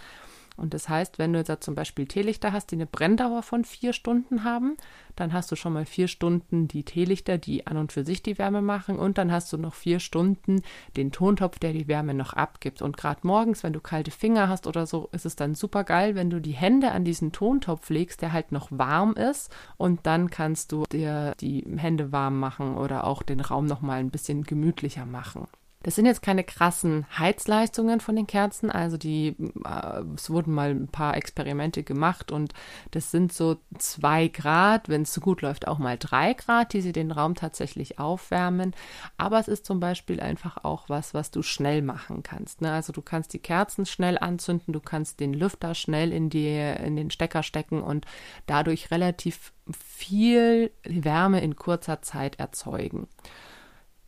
Und 0.56 0.74
das 0.74 0.88
heißt, 0.88 1.18
wenn 1.18 1.32
du 1.32 1.38
jetzt 1.38 1.64
zum 1.64 1.74
Beispiel 1.74 2.06
Teelichter 2.06 2.52
hast, 2.52 2.70
die 2.70 2.76
eine 2.76 2.86
Brenndauer 2.86 3.42
von 3.42 3.64
vier 3.64 3.92
Stunden 3.92 4.44
haben, 4.44 4.76
dann 5.14 5.32
hast 5.32 5.50
du 5.52 5.56
schon 5.56 5.72
mal 5.72 5.84
vier 5.84 6.08
Stunden 6.08 6.68
die 6.68 6.84
Teelichter, 6.84 7.38
die 7.38 7.66
an 7.66 7.76
und 7.76 7.92
für 7.92 8.04
sich 8.04 8.22
die 8.22 8.38
Wärme 8.38 8.62
machen 8.62 8.98
und 8.98 9.18
dann 9.18 9.32
hast 9.32 9.52
du 9.52 9.58
noch 9.58 9.74
vier 9.74 10.00
Stunden 10.00 10.62
den 10.96 11.12
Tontopf, 11.12 11.58
der 11.58 11.72
die 11.72 11.88
Wärme 11.88 12.14
noch 12.14 12.32
abgibt. 12.32 12.82
Und 12.82 12.96
gerade 12.96 13.26
morgens, 13.26 13.62
wenn 13.62 13.72
du 13.72 13.80
kalte 13.80 14.10
Finger 14.10 14.48
hast 14.48 14.66
oder 14.66 14.86
so, 14.86 15.08
ist 15.12 15.26
es 15.26 15.36
dann 15.36 15.54
super 15.54 15.84
geil, 15.84 16.14
wenn 16.14 16.30
du 16.30 16.40
die 16.40 16.52
Hände 16.52 16.92
an 16.92 17.04
diesen 17.04 17.32
Tontopf 17.32 17.90
legst, 17.90 18.22
der 18.22 18.32
halt 18.32 18.52
noch 18.52 18.68
warm 18.70 19.12
ist 19.14 19.50
und 19.76 20.06
dann 20.06 20.30
kannst 20.30 20.72
du 20.72 20.84
dir 20.90 21.34
die 21.40 21.64
Hände 21.76 22.12
warm 22.12 22.38
machen 22.38 22.76
oder 22.76 23.04
auch 23.04 23.22
den 23.22 23.40
Raum 23.40 23.66
noch 23.66 23.82
mal 23.82 23.98
ein 23.98 24.10
bisschen 24.10 24.44
gemütlicher 24.44 25.06
machen. 25.06 25.46
Das 25.86 25.94
sind 25.94 26.04
jetzt 26.06 26.20
keine 26.20 26.42
krassen 26.42 27.06
Heizleistungen 27.16 28.00
von 28.00 28.16
den 28.16 28.26
Kerzen, 28.26 28.72
also 28.72 28.96
die, 28.96 29.36
äh, 29.64 30.02
es 30.16 30.28
wurden 30.30 30.52
mal 30.52 30.70
ein 30.70 30.88
paar 30.88 31.16
Experimente 31.16 31.84
gemacht 31.84 32.32
und 32.32 32.54
das 32.90 33.12
sind 33.12 33.32
so 33.32 33.58
zwei 33.78 34.26
Grad, 34.26 34.88
wenn 34.88 35.02
es 35.02 35.14
so 35.14 35.20
gut 35.20 35.42
läuft, 35.42 35.68
auch 35.68 35.78
mal 35.78 35.96
drei 35.96 36.34
Grad, 36.34 36.72
die 36.72 36.80
sie 36.80 36.90
den 36.90 37.12
Raum 37.12 37.36
tatsächlich 37.36 38.00
aufwärmen. 38.00 38.74
Aber 39.16 39.38
es 39.38 39.46
ist 39.46 39.64
zum 39.64 39.78
Beispiel 39.78 40.18
einfach 40.18 40.64
auch 40.64 40.88
was, 40.88 41.14
was 41.14 41.30
du 41.30 41.42
schnell 41.42 41.82
machen 41.82 42.24
kannst. 42.24 42.62
Ne? 42.62 42.72
Also 42.72 42.92
du 42.92 43.00
kannst 43.00 43.32
die 43.32 43.38
Kerzen 43.38 43.86
schnell 43.86 44.18
anzünden, 44.18 44.72
du 44.72 44.80
kannst 44.80 45.20
den 45.20 45.34
Lüfter 45.34 45.76
schnell 45.76 46.12
in 46.12 46.30
die, 46.30 46.58
in 46.84 46.96
den 46.96 47.12
Stecker 47.12 47.44
stecken 47.44 47.80
und 47.80 48.06
dadurch 48.46 48.90
relativ 48.90 49.52
viel 49.70 50.72
Wärme 50.82 51.42
in 51.42 51.54
kurzer 51.54 52.02
Zeit 52.02 52.40
erzeugen. 52.40 53.06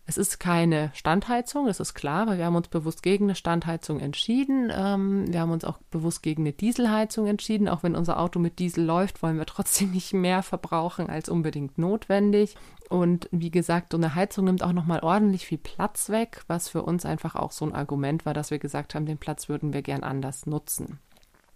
Es 0.08 0.16
ist 0.16 0.40
keine 0.40 0.90
Standheizung, 0.94 1.66
das 1.66 1.80
ist 1.80 1.92
klar, 1.92 2.26
weil 2.26 2.38
wir 2.38 2.46
haben 2.46 2.56
uns 2.56 2.68
bewusst 2.68 3.02
gegen 3.02 3.26
eine 3.26 3.34
Standheizung 3.34 4.00
entschieden. 4.00 4.72
Ähm, 4.74 5.30
wir 5.30 5.40
haben 5.40 5.50
uns 5.50 5.66
auch 5.66 5.76
bewusst 5.90 6.22
gegen 6.22 6.44
eine 6.44 6.54
Dieselheizung 6.54 7.26
entschieden. 7.26 7.68
Auch 7.68 7.82
wenn 7.82 7.94
unser 7.94 8.18
Auto 8.18 8.38
mit 8.38 8.58
Diesel 8.58 8.86
läuft, 8.86 9.22
wollen 9.22 9.36
wir 9.36 9.44
trotzdem 9.44 9.90
nicht 9.92 10.14
mehr 10.14 10.42
verbrauchen 10.42 11.10
als 11.10 11.28
unbedingt 11.28 11.76
notwendig. 11.76 12.56
Und 12.88 13.28
wie 13.32 13.50
gesagt, 13.50 13.92
so 13.92 13.98
eine 13.98 14.14
Heizung 14.14 14.46
nimmt 14.46 14.62
auch 14.62 14.72
nochmal 14.72 15.00
ordentlich 15.00 15.46
viel 15.46 15.58
Platz 15.58 16.08
weg, 16.08 16.42
was 16.46 16.70
für 16.70 16.80
uns 16.80 17.04
einfach 17.04 17.34
auch 17.34 17.52
so 17.52 17.66
ein 17.66 17.74
Argument 17.74 18.24
war, 18.24 18.32
dass 18.32 18.50
wir 18.50 18.58
gesagt 18.58 18.94
haben, 18.94 19.04
den 19.04 19.18
Platz 19.18 19.50
würden 19.50 19.74
wir 19.74 19.82
gern 19.82 20.04
anders 20.04 20.46
nutzen. 20.46 21.00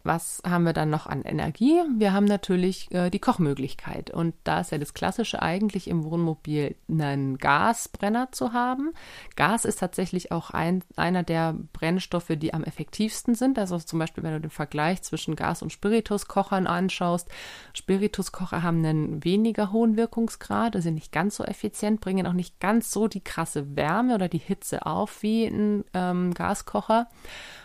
Was 0.04 0.43
haben 0.44 0.64
wir 0.64 0.73
dann 0.73 0.90
noch 0.90 1.06
an 1.06 1.23
Energie? 1.23 1.80
Wir 1.97 2.12
haben 2.12 2.25
natürlich 2.25 2.90
äh, 2.92 3.11
die 3.11 3.21
Kochmöglichkeit. 3.21 4.11
Und 4.11 4.35
da 4.44 4.61
ist 4.61 4.73
ja 4.73 4.78
das 4.78 4.94
Klassische 4.94 5.42
eigentlich 5.42 5.88
im 5.88 6.04
Wohnmobil, 6.04 6.75
einen 6.88 7.38
Gasbrenner 7.38 8.32
zu 8.32 8.52
haben. 8.52 8.92
Gas 9.37 9.64
ist 9.64 9.78
tatsächlich 9.78 10.32
auch 10.32 10.50
ein, 10.50 10.82
einer 10.97 11.23
der 11.23 11.54
Brennstoffe, 11.73 12.32
die 12.37 12.52
am 12.52 12.64
effektivsten 12.64 13.35
sind. 13.35 13.59
Also 13.59 13.78
zum 13.78 13.99
Beispiel, 13.99 14.25
wenn 14.25 14.32
du 14.32 14.40
den 14.40 14.50
Vergleich 14.50 15.02
zwischen 15.02 15.37
Gas- 15.37 15.62
und 15.62 15.73
Spirituskochern 15.73 16.66
anschaust. 16.66 17.28
Spirituskocher 17.73 18.62
haben 18.62 18.85
einen 18.85 19.25
weniger 19.25 19.73
hohen 19.73 19.97
Wirkungsgrad, 19.97 20.75
also 20.75 20.90
nicht 20.90 21.12
ganz 21.12 21.37
so 21.37 21.44
effizient, 21.44 22.00
bringen 22.00 22.26
auch 22.26 22.32
nicht 22.32 22.59
ganz 22.61 22.90
so 22.90 23.06
die 23.06 23.23
krasse 23.23 23.76
Wärme 23.76 24.14
oder 24.14 24.28
die 24.28 24.38
Hitze 24.38 24.85
auf 24.85 25.23
wie 25.23 25.47
ein 25.47 25.85
ähm, 25.94 26.35
Gaskocher. 26.35 27.09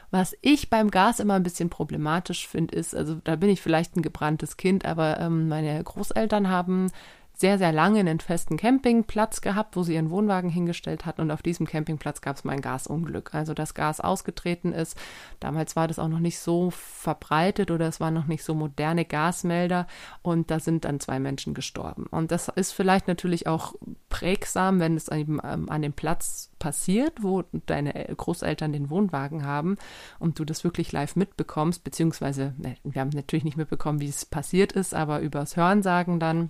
Was 0.10 0.38
ich 0.42 0.70
beim 0.70 0.90
Gas 0.90 1.20
immer 1.20 1.34
ein 1.34 1.44
bisschen 1.44 1.70
problematisch 1.70 2.48
finde, 2.48 2.76
ist, 2.76 2.96
also 2.96 3.16
da 3.24 3.36
bin 3.36 3.50
ich 3.50 3.62
vielleicht 3.62 3.96
ein 3.96 4.02
gebranntes 4.02 4.56
Kind, 4.56 4.86
aber 4.86 5.20
ähm, 5.20 5.50
meine 5.50 5.84
Großeltern 5.84 6.50
haben 6.50 6.92
sehr, 7.38 7.60
sehr 7.60 7.72
lange 7.72 8.00
einen 8.00 8.20
festen 8.20 8.58
Campingplatz 8.58 9.42
gehabt, 9.42 9.76
wo 9.76 9.84
sie 9.84 9.94
ihren 9.94 10.10
Wohnwagen 10.10 10.50
hingestellt 10.50 11.06
hatten. 11.06 11.22
Und 11.22 11.30
auf 11.30 11.44
diesem 11.44 11.68
Campingplatz 11.68 12.22
gab 12.22 12.36
es 12.36 12.44
mal 12.44 12.54
ein 12.54 12.62
Gasunglück. 12.62 13.36
Also 13.36 13.54
das 13.54 13.76
Gas 13.76 14.02
ausgetreten 14.02 14.74
ist. 14.74 14.98
Damals 15.40 15.76
war 15.76 15.88
das 15.88 16.00
auch 16.00 16.08
noch 16.08 16.20
nicht 16.20 16.40
so 16.40 16.72
verbreitet 16.72 17.70
oder 17.70 17.88
es 17.88 18.00
waren 18.00 18.16
noch 18.16 18.26
nicht 18.26 18.44
so 18.44 18.56
moderne 18.56 19.06
Gasmelder. 19.06 19.86
Und 20.24 20.50
da 20.50 20.60
sind 20.60 20.84
dann 20.84 21.00
zwei 21.00 21.20
Menschen 21.20 21.54
gestorben. 21.54 22.08
Und 22.08 22.32
das 22.32 22.48
ist 22.48 22.72
vielleicht 22.72 23.08
natürlich 23.08 23.46
auch 23.46 23.76
prägsam, 24.10 24.80
wenn 24.80 24.98
es 24.98 25.08
eben 25.08 25.40
ähm, 25.44 25.70
an 25.70 25.84
dem 25.84 25.94
Platz 25.94 26.50
passiert, 26.58 27.22
wo 27.22 27.44
deine 27.68 27.94
Großeltern 27.94 28.74
den 28.74 28.90
Wohnwagen 28.90 29.46
haben 29.46 29.78
und 30.18 30.40
du 30.40 30.46
das 30.46 30.64
wirklich 30.64 30.92
live 30.92 31.16
mitbekommst, 31.16 31.84
beziehungsweise 31.84 32.56
ne, 32.58 32.78
wir 32.84 33.00
haben 33.00 33.12
natürlich 33.14 33.46
nicht 33.46 33.58
mitbekommen, 33.58 34.00
wie 34.00 34.10
es 34.10 34.26
passiert 34.26 34.72
ist, 34.72 34.96
aber 34.96 35.20
übers 35.20 35.56
Hörensagen 35.56 36.20
dann 36.20 36.50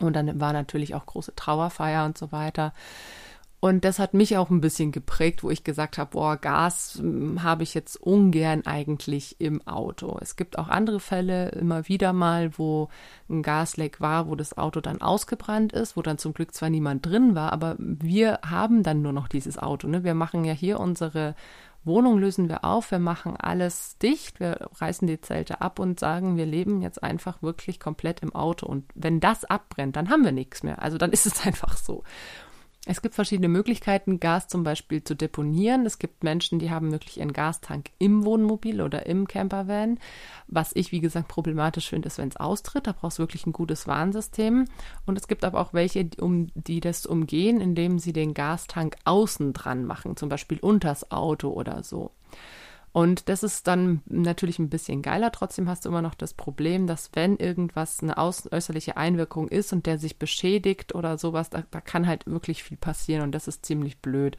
und 0.00 0.14
dann 0.14 0.40
war 0.40 0.52
natürlich 0.52 0.94
auch 0.94 1.06
große 1.06 1.34
Trauerfeier 1.34 2.04
und 2.04 2.18
so 2.18 2.32
weiter. 2.32 2.72
Und 3.64 3.86
das 3.86 3.98
hat 3.98 4.12
mich 4.12 4.36
auch 4.36 4.50
ein 4.50 4.60
bisschen 4.60 4.92
geprägt, 4.92 5.42
wo 5.42 5.48
ich 5.48 5.64
gesagt 5.64 5.96
habe, 5.96 6.10
boah, 6.10 6.36
Gas 6.36 6.98
hm, 6.98 7.42
habe 7.42 7.62
ich 7.62 7.72
jetzt 7.72 7.96
ungern 7.96 8.66
eigentlich 8.66 9.40
im 9.40 9.66
Auto. 9.66 10.18
Es 10.20 10.36
gibt 10.36 10.58
auch 10.58 10.68
andere 10.68 11.00
Fälle 11.00 11.48
immer 11.48 11.88
wieder 11.88 12.12
mal, 12.12 12.58
wo 12.58 12.90
ein 13.30 13.42
Gasleck 13.42 14.02
war, 14.02 14.28
wo 14.28 14.34
das 14.34 14.58
Auto 14.58 14.82
dann 14.82 15.00
ausgebrannt 15.00 15.72
ist, 15.72 15.96
wo 15.96 16.02
dann 16.02 16.18
zum 16.18 16.34
Glück 16.34 16.52
zwar 16.52 16.68
niemand 16.68 17.06
drin 17.06 17.34
war, 17.34 17.54
aber 17.54 17.76
wir 17.78 18.40
haben 18.44 18.82
dann 18.82 19.00
nur 19.00 19.14
noch 19.14 19.28
dieses 19.28 19.56
Auto. 19.56 19.88
Ne? 19.88 20.04
Wir 20.04 20.12
machen 20.12 20.44
ja 20.44 20.52
hier 20.52 20.78
unsere 20.78 21.34
Wohnung 21.84 22.18
lösen 22.18 22.48
wir 22.48 22.64
auf, 22.64 22.90
wir 22.90 22.98
machen 22.98 23.36
alles 23.36 23.98
dicht, 23.98 24.40
wir 24.40 24.68
reißen 24.76 25.06
die 25.06 25.20
Zelte 25.20 25.60
ab 25.60 25.78
und 25.78 26.00
sagen, 26.00 26.36
wir 26.36 26.46
leben 26.46 26.82
jetzt 26.82 27.02
einfach 27.02 27.42
wirklich 27.42 27.78
komplett 27.78 28.20
im 28.20 28.34
Auto. 28.34 28.66
Und 28.66 28.84
wenn 28.94 29.20
das 29.20 29.44
abbrennt, 29.44 29.96
dann 29.96 30.08
haben 30.08 30.24
wir 30.24 30.32
nichts 30.32 30.62
mehr. 30.62 30.80
Also 30.82 30.98
dann 30.98 31.12
ist 31.12 31.26
es 31.26 31.44
einfach 31.46 31.76
so. 31.76 32.02
Es 32.86 33.00
gibt 33.00 33.14
verschiedene 33.14 33.48
Möglichkeiten, 33.48 34.20
Gas 34.20 34.46
zum 34.46 34.62
Beispiel 34.62 35.02
zu 35.02 35.14
deponieren. 35.14 35.86
Es 35.86 35.98
gibt 35.98 36.22
Menschen, 36.22 36.58
die 36.58 36.70
haben 36.70 36.92
wirklich 36.92 37.18
ihren 37.18 37.32
Gastank 37.32 37.90
im 37.98 38.26
Wohnmobil 38.26 38.82
oder 38.82 39.06
im 39.06 39.26
Campervan. 39.26 39.98
Was 40.48 40.72
ich, 40.76 40.92
wie 40.92 41.00
gesagt, 41.00 41.28
problematisch 41.28 41.88
finde, 41.88 42.08
ist, 42.08 42.18
wenn 42.18 42.28
es 42.28 42.36
austritt. 42.36 42.86
Da 42.86 42.92
brauchst 42.92 43.18
du 43.18 43.22
wirklich 43.22 43.46
ein 43.46 43.54
gutes 43.54 43.86
Warnsystem. 43.86 44.66
Und 45.06 45.18
es 45.18 45.28
gibt 45.28 45.44
aber 45.44 45.60
auch 45.60 45.72
welche, 45.72 46.10
um, 46.20 46.48
die 46.54 46.80
das 46.80 47.06
umgehen, 47.06 47.62
indem 47.62 47.98
sie 47.98 48.12
den 48.12 48.34
Gastank 48.34 48.96
außen 49.06 49.54
dran 49.54 49.86
machen, 49.86 50.18
zum 50.18 50.28
Beispiel 50.28 50.58
unters 50.58 51.10
Auto 51.10 51.48
oder 51.48 51.82
so. 51.84 52.10
Und 52.94 53.28
das 53.28 53.42
ist 53.42 53.66
dann 53.66 54.02
natürlich 54.06 54.60
ein 54.60 54.70
bisschen 54.70 55.02
geiler. 55.02 55.32
Trotzdem 55.32 55.68
hast 55.68 55.84
du 55.84 55.88
immer 55.88 56.00
noch 56.00 56.14
das 56.14 56.32
Problem, 56.32 56.86
dass 56.86 57.10
wenn 57.14 57.36
irgendwas 57.38 58.00
eine 58.04 58.16
äußerliche 58.16 58.96
Einwirkung 58.96 59.48
ist 59.48 59.72
und 59.72 59.86
der 59.86 59.98
sich 59.98 60.16
beschädigt 60.16 60.94
oder 60.94 61.18
sowas, 61.18 61.50
da, 61.50 61.64
da 61.72 61.80
kann 61.80 62.06
halt 62.06 62.24
wirklich 62.26 62.62
viel 62.62 62.76
passieren 62.76 63.22
und 63.22 63.32
das 63.32 63.48
ist 63.48 63.66
ziemlich 63.66 63.98
blöd. 63.98 64.36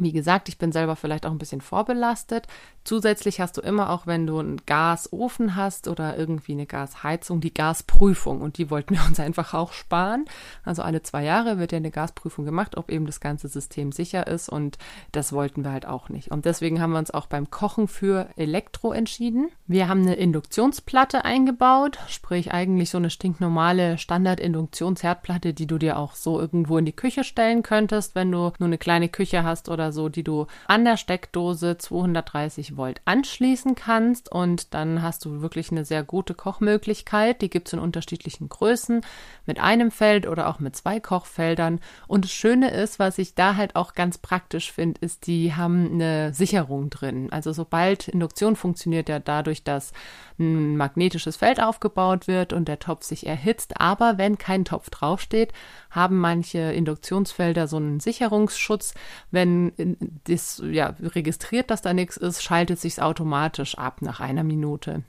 Wie 0.00 0.12
gesagt, 0.12 0.48
ich 0.48 0.58
bin 0.58 0.72
selber 0.72 0.96
vielleicht 0.96 1.26
auch 1.26 1.30
ein 1.30 1.38
bisschen 1.38 1.60
vorbelastet. 1.60 2.46
Zusätzlich 2.82 3.40
hast 3.40 3.58
du 3.58 3.60
immer 3.60 3.90
auch, 3.90 4.06
wenn 4.06 4.26
du 4.26 4.38
einen 4.38 4.64
Gasofen 4.64 5.54
hast 5.54 5.86
oder 5.86 6.16
irgendwie 6.16 6.52
eine 6.52 6.64
Gasheizung, 6.64 7.40
die 7.40 7.52
Gasprüfung. 7.52 8.40
Und 8.40 8.56
die 8.56 8.70
wollten 8.70 8.94
wir 8.94 9.04
uns 9.06 9.20
einfach 9.20 9.52
auch 9.52 9.72
sparen. 9.72 10.24
Also 10.64 10.82
alle 10.82 11.02
zwei 11.02 11.22
Jahre 11.22 11.58
wird 11.58 11.72
ja 11.72 11.76
eine 11.76 11.90
Gasprüfung 11.90 12.44
gemacht, 12.44 12.76
ob 12.76 12.90
eben 12.90 13.06
das 13.06 13.20
ganze 13.20 13.48
System 13.48 13.92
sicher 13.92 14.26
ist. 14.26 14.48
Und 14.48 14.78
das 15.12 15.32
wollten 15.32 15.62
wir 15.62 15.72
halt 15.72 15.86
auch 15.86 16.08
nicht. 16.08 16.30
Und 16.30 16.46
deswegen 16.46 16.80
haben 16.80 16.92
wir 16.92 16.98
uns 16.98 17.10
auch 17.10 17.26
beim 17.26 17.50
Kochen 17.50 17.86
für 17.86 18.28
Elektro 18.36 18.92
entschieden. 18.92 19.50
Wir 19.66 19.88
haben 19.88 20.00
eine 20.00 20.14
Induktionsplatte 20.14 21.24
eingebaut, 21.24 21.98
sprich 22.08 22.52
eigentlich 22.52 22.90
so 22.90 22.98
eine 22.98 23.10
stinknormale 23.10 23.98
Standard-Induktionsherdplatte, 23.98 25.52
die 25.52 25.66
du 25.66 25.78
dir 25.78 25.98
auch 25.98 26.14
so 26.14 26.40
irgendwo 26.40 26.78
in 26.78 26.86
die 26.86 26.92
Küche 26.92 27.24
stellen 27.24 27.62
könntest, 27.62 28.14
wenn 28.14 28.32
du 28.32 28.52
nur 28.58 28.66
eine 28.66 28.78
kleine 28.78 29.08
Küche 29.08 29.44
hast 29.44 29.68
oder 29.68 29.89
so, 29.92 30.08
die 30.08 30.24
du 30.24 30.46
an 30.66 30.84
der 30.84 30.96
Steckdose 30.96 31.78
230 31.78 32.76
Volt 32.76 33.00
anschließen 33.04 33.74
kannst. 33.74 34.30
Und 34.30 34.74
dann 34.74 35.02
hast 35.02 35.24
du 35.24 35.42
wirklich 35.42 35.70
eine 35.70 35.84
sehr 35.84 36.02
gute 36.02 36.34
Kochmöglichkeit. 36.34 37.42
Die 37.42 37.50
gibt 37.50 37.68
es 37.68 37.72
in 37.72 37.78
unterschiedlichen 37.78 38.48
Größen, 38.48 39.02
mit 39.46 39.60
einem 39.60 39.90
Feld 39.90 40.26
oder 40.26 40.48
auch 40.48 40.60
mit 40.60 40.76
zwei 40.76 41.00
Kochfeldern. 41.00 41.80
Und 42.06 42.24
das 42.24 42.32
Schöne 42.32 42.70
ist, 42.70 42.98
was 42.98 43.18
ich 43.18 43.34
da 43.34 43.56
halt 43.56 43.76
auch 43.76 43.94
ganz 43.94 44.18
praktisch 44.18 44.72
finde, 44.72 45.00
ist, 45.00 45.26
die 45.26 45.54
haben 45.54 45.92
eine 45.92 46.32
Sicherung 46.34 46.90
drin. 46.90 47.28
Also 47.30 47.52
sobald 47.52 48.08
Induktion 48.08 48.56
funktioniert 48.56 49.08
ja 49.08 49.18
dadurch, 49.18 49.64
dass 49.64 49.92
ein 50.38 50.76
magnetisches 50.76 51.36
Feld 51.36 51.62
aufgebaut 51.62 52.26
wird 52.26 52.52
und 52.52 52.66
der 52.66 52.78
Topf 52.78 53.04
sich 53.04 53.26
erhitzt. 53.26 53.80
Aber 53.80 54.18
wenn 54.18 54.38
kein 54.38 54.64
Topf 54.64 54.90
draufsteht, 54.90 55.52
haben 55.90 56.18
manche 56.18 56.58
Induktionsfelder 56.58 57.66
so 57.66 57.76
einen 57.76 58.00
Sicherungsschutz. 58.00 58.94
Wenn 59.30 59.96
das 60.24 60.62
ja 60.64 60.94
registriert, 61.00 61.70
dass 61.70 61.82
da 61.82 61.92
nichts 61.92 62.16
ist, 62.16 62.42
schaltet 62.42 62.78
sich 62.78 63.00
automatisch 63.02 63.76
ab 63.76 64.02
nach 64.02 64.20
einer 64.20 64.44
Minute. 64.44 65.02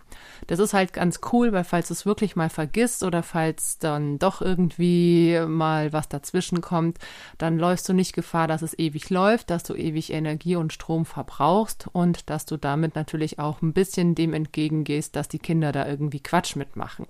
Das 0.47 0.59
ist 0.59 0.73
halt 0.73 0.93
ganz 0.93 1.19
cool, 1.31 1.51
weil 1.51 1.63
falls 1.63 1.89
es 1.89 2.05
wirklich 2.05 2.35
mal 2.35 2.49
vergisst 2.49 3.03
oder 3.03 3.23
falls 3.23 3.77
dann 3.79 4.19
doch 4.19 4.41
irgendwie 4.41 5.39
mal 5.47 5.93
was 5.93 6.09
dazwischen 6.09 6.61
kommt, 6.61 6.97
dann 7.37 7.57
läufst 7.57 7.87
du 7.87 7.93
nicht 7.93 8.13
Gefahr, 8.13 8.47
dass 8.47 8.61
es 8.61 8.77
ewig 8.77 9.09
läuft, 9.09 9.49
dass 9.49 9.63
du 9.63 9.75
ewig 9.75 10.11
Energie 10.11 10.55
und 10.55 10.73
Strom 10.73 11.05
verbrauchst 11.05 11.87
und 11.91 12.29
dass 12.29 12.45
du 12.45 12.57
damit 12.57 12.95
natürlich 12.95 13.39
auch 13.39 13.61
ein 13.61 13.73
bisschen 13.73 14.15
dem 14.15 14.33
entgegengehst, 14.33 15.15
dass 15.15 15.27
die 15.27 15.39
Kinder 15.39 15.71
da 15.71 15.87
irgendwie 15.87 16.19
Quatsch 16.19 16.55
mitmachen. 16.55 17.05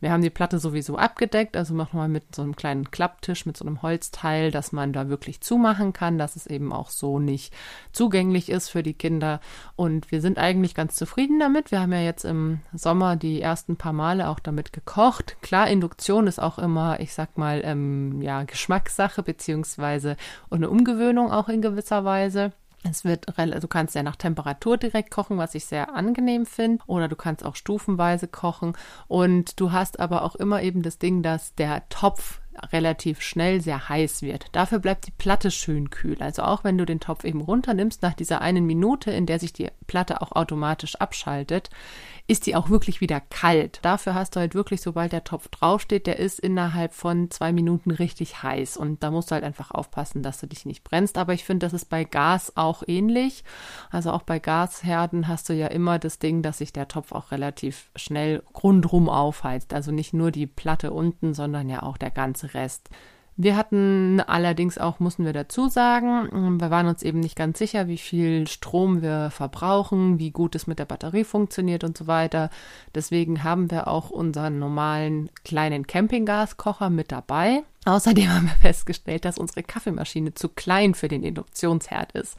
Wir 0.00 0.12
haben 0.12 0.22
die 0.22 0.30
Platte 0.30 0.58
sowieso 0.58 0.96
abgedeckt, 0.96 1.56
also 1.56 1.74
machen 1.74 2.00
wir 2.00 2.08
mit 2.08 2.34
so 2.34 2.42
einem 2.42 2.56
kleinen 2.56 2.90
Klapptisch, 2.90 3.44
mit 3.44 3.56
so 3.56 3.66
einem 3.66 3.82
Holzteil, 3.82 4.50
dass 4.50 4.72
man 4.72 4.92
da 4.92 5.08
wirklich 5.08 5.40
zumachen 5.40 5.92
kann, 5.92 6.18
dass 6.18 6.36
es 6.36 6.46
eben 6.46 6.72
auch 6.72 6.88
so 6.90 7.18
nicht 7.18 7.52
zugänglich 7.92 8.48
ist 8.48 8.70
für 8.70 8.82
die 8.82 8.94
Kinder. 8.94 9.40
Und 9.76 10.10
wir 10.10 10.20
sind 10.20 10.38
eigentlich 10.38 10.74
ganz 10.74 10.96
zufrieden 10.96 11.38
damit. 11.38 11.70
Wir 11.70 11.80
haben 11.80 11.92
ja 11.92 12.00
jetzt 12.00 12.24
im 12.24 12.60
Sommer 12.72 13.16
die 13.16 13.40
ersten 13.42 13.76
paar 13.76 13.92
Male 13.92 14.28
auch 14.28 14.40
damit 14.40 14.72
gekocht. 14.72 15.36
Klar, 15.42 15.68
Induktion 15.68 16.26
ist 16.26 16.40
auch 16.40 16.58
immer, 16.58 17.00
ich 17.00 17.12
sag 17.12 17.36
mal, 17.36 17.60
ähm, 17.64 18.22
ja, 18.22 18.44
Geschmackssache, 18.44 19.22
beziehungsweise 19.22 20.16
eine 20.50 20.70
Umgewöhnung 20.70 21.30
auch 21.30 21.48
in 21.48 21.60
gewisser 21.60 22.04
Weise. 22.04 22.52
Es 22.82 23.04
wird, 23.04 23.26
du 23.36 23.68
kannst 23.68 23.94
ja 23.94 24.02
nach 24.02 24.16
Temperatur 24.16 24.78
direkt 24.78 25.10
kochen, 25.10 25.36
was 25.36 25.54
ich 25.54 25.66
sehr 25.66 25.94
angenehm 25.94 26.46
finde, 26.46 26.82
oder 26.86 27.08
du 27.08 27.16
kannst 27.16 27.44
auch 27.44 27.54
stufenweise 27.54 28.26
kochen. 28.26 28.74
Und 29.06 29.60
du 29.60 29.72
hast 29.72 30.00
aber 30.00 30.22
auch 30.22 30.34
immer 30.34 30.62
eben 30.62 30.82
das 30.82 30.98
Ding, 30.98 31.22
dass 31.22 31.54
der 31.54 31.86
Topf 31.90 32.39
relativ 32.72 33.20
schnell 33.22 33.60
sehr 33.60 33.88
heiß 33.88 34.22
wird. 34.22 34.46
Dafür 34.52 34.78
bleibt 34.78 35.06
die 35.06 35.12
Platte 35.12 35.50
schön 35.50 35.90
kühl. 35.90 36.16
Also 36.20 36.42
auch 36.42 36.64
wenn 36.64 36.78
du 36.78 36.84
den 36.84 37.00
Topf 37.00 37.24
eben 37.24 37.40
runternimmst, 37.40 38.02
nach 38.02 38.14
dieser 38.14 38.40
einen 38.40 38.66
Minute, 38.66 39.10
in 39.10 39.26
der 39.26 39.38
sich 39.38 39.52
die 39.52 39.68
Platte 39.86 40.20
auch 40.22 40.32
automatisch 40.32 40.96
abschaltet, 40.96 41.70
ist 42.26 42.46
die 42.46 42.54
auch 42.54 42.70
wirklich 42.70 43.00
wieder 43.00 43.20
kalt. 43.20 43.80
Dafür 43.82 44.14
hast 44.14 44.36
du 44.36 44.40
halt 44.40 44.54
wirklich, 44.54 44.80
sobald 44.82 45.12
der 45.12 45.24
Topf 45.24 45.48
draufsteht, 45.48 46.06
der 46.06 46.20
ist 46.20 46.38
innerhalb 46.38 46.94
von 46.94 47.28
zwei 47.30 47.52
Minuten 47.52 47.90
richtig 47.90 48.42
heiß. 48.42 48.76
Und 48.76 49.02
da 49.02 49.10
musst 49.10 49.30
du 49.30 49.34
halt 49.34 49.42
einfach 49.42 49.72
aufpassen, 49.72 50.22
dass 50.22 50.38
du 50.38 50.46
dich 50.46 50.64
nicht 50.64 50.84
brennst. 50.84 51.18
Aber 51.18 51.32
ich 51.32 51.44
finde, 51.44 51.66
das 51.66 51.72
ist 51.72 51.86
bei 51.86 52.04
Gas 52.04 52.56
auch 52.56 52.84
ähnlich. 52.86 53.42
Also 53.90 54.12
auch 54.12 54.22
bei 54.22 54.38
Gasherden 54.38 55.26
hast 55.26 55.48
du 55.48 55.54
ja 55.54 55.66
immer 55.66 55.98
das 55.98 56.20
Ding, 56.20 56.42
dass 56.42 56.58
sich 56.58 56.72
der 56.72 56.86
Topf 56.86 57.10
auch 57.10 57.32
relativ 57.32 57.90
schnell 57.96 58.44
rundrum 58.62 59.08
aufheizt. 59.08 59.74
Also 59.74 59.90
nicht 59.90 60.14
nur 60.14 60.30
die 60.30 60.46
Platte 60.46 60.92
unten, 60.92 61.34
sondern 61.34 61.68
ja 61.68 61.82
auch 61.82 61.96
der 61.96 62.10
ganze 62.10 62.39
Rest. 62.44 62.88
Wir 63.42 63.56
hatten 63.56 64.20
allerdings 64.20 64.76
auch, 64.76 65.00
mussten 65.00 65.24
wir 65.24 65.32
dazu 65.32 65.68
sagen, 65.68 66.60
wir 66.60 66.70
waren 66.70 66.88
uns 66.88 67.02
eben 67.02 67.20
nicht 67.20 67.36
ganz 67.36 67.58
sicher, 67.58 67.88
wie 67.88 67.96
viel 67.96 68.46
Strom 68.46 69.00
wir 69.00 69.30
verbrauchen, 69.30 70.18
wie 70.18 70.30
gut 70.30 70.54
es 70.54 70.66
mit 70.66 70.78
der 70.78 70.84
Batterie 70.84 71.24
funktioniert 71.24 71.82
und 71.82 71.96
so 71.96 72.06
weiter. 72.06 72.50
Deswegen 72.94 73.42
haben 73.42 73.70
wir 73.70 73.88
auch 73.88 74.10
unseren 74.10 74.58
normalen 74.58 75.30
kleinen 75.42 75.86
Campinggaskocher 75.86 76.90
mit 76.90 77.12
dabei. 77.12 77.62
Außerdem 77.86 78.28
haben 78.28 78.46
wir 78.46 78.56
festgestellt, 78.56 79.24
dass 79.24 79.38
unsere 79.38 79.62
Kaffeemaschine 79.62 80.34
zu 80.34 80.50
klein 80.50 80.94
für 80.94 81.08
den 81.08 81.22
Induktionsherd 81.22 82.12
ist. 82.12 82.36